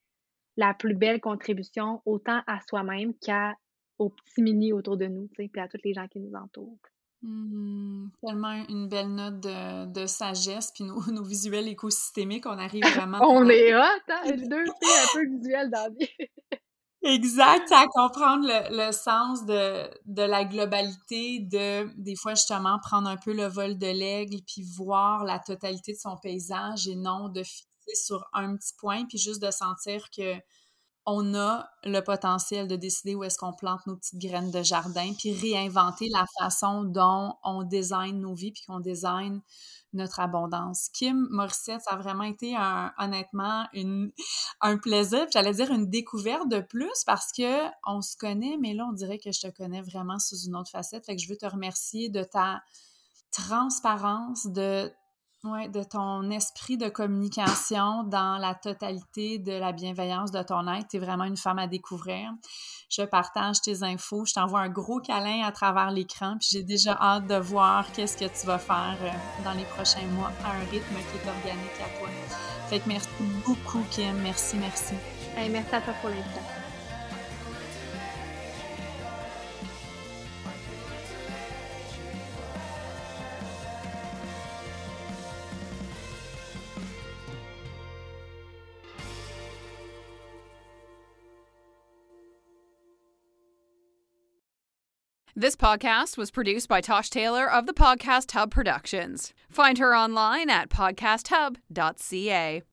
[0.57, 3.55] la plus belle contribution autant à soi-même qu'à
[3.99, 6.79] aux petits mini autour de nous, puis à tous les gens qui nous entourent.
[7.23, 13.19] Mmh, tellement une belle note de, sagesse, puis nos, nos, visuels écosystémiques, on arrive vraiment...
[13.23, 14.23] on est hot, hein?
[14.25, 16.09] Les deux un peu visuels dans la vie.
[17.03, 23.17] Exact, à comprendre le, sens de, de, la globalité, de des fois justement prendre un
[23.17, 27.43] peu le vol de l'aigle, puis voir la totalité de son paysage et non de
[27.43, 30.35] fixer sur un petit point, puis juste de sentir que
[31.07, 35.13] on a le potentiel de décider où est-ce qu'on plante nos petites graines de jardin,
[35.19, 39.41] puis réinventer la façon dont on design nos vies, puis qu'on design
[39.93, 40.89] notre abondance.
[40.93, 43.67] Kim Morissette, ça a vraiment été un, honnêtement
[44.61, 48.87] un plaisir, j'allais dire une découverte de plus parce que on se connaît, mais là,
[48.89, 51.07] on dirait que je te connais vraiment sous une autre facette.
[51.07, 52.63] Fait que je veux te remercier de ta
[53.33, 54.93] transparence, de
[55.43, 60.89] Ouais, de ton esprit de communication dans la totalité de la bienveillance de ton être.
[60.89, 62.31] Tu es vraiment une femme à découvrir.
[62.91, 64.27] Je partage tes infos.
[64.27, 66.37] Je t'envoie un gros câlin à travers l'écran.
[66.39, 70.07] Puis j'ai déjà hâte de voir qu'est-ce que tu vas faire euh, dans les prochains
[70.09, 72.09] mois à un rythme qui est organique à toi.
[72.69, 73.09] Fait merci
[73.47, 74.19] beaucoup, Kim.
[74.23, 74.95] Merci, merci.
[75.37, 76.60] merci à toi pour l'invitation.
[95.41, 99.33] This podcast was produced by Tosh Taylor of the Podcast Hub Productions.
[99.49, 102.63] Find her online at podcasthub.ca.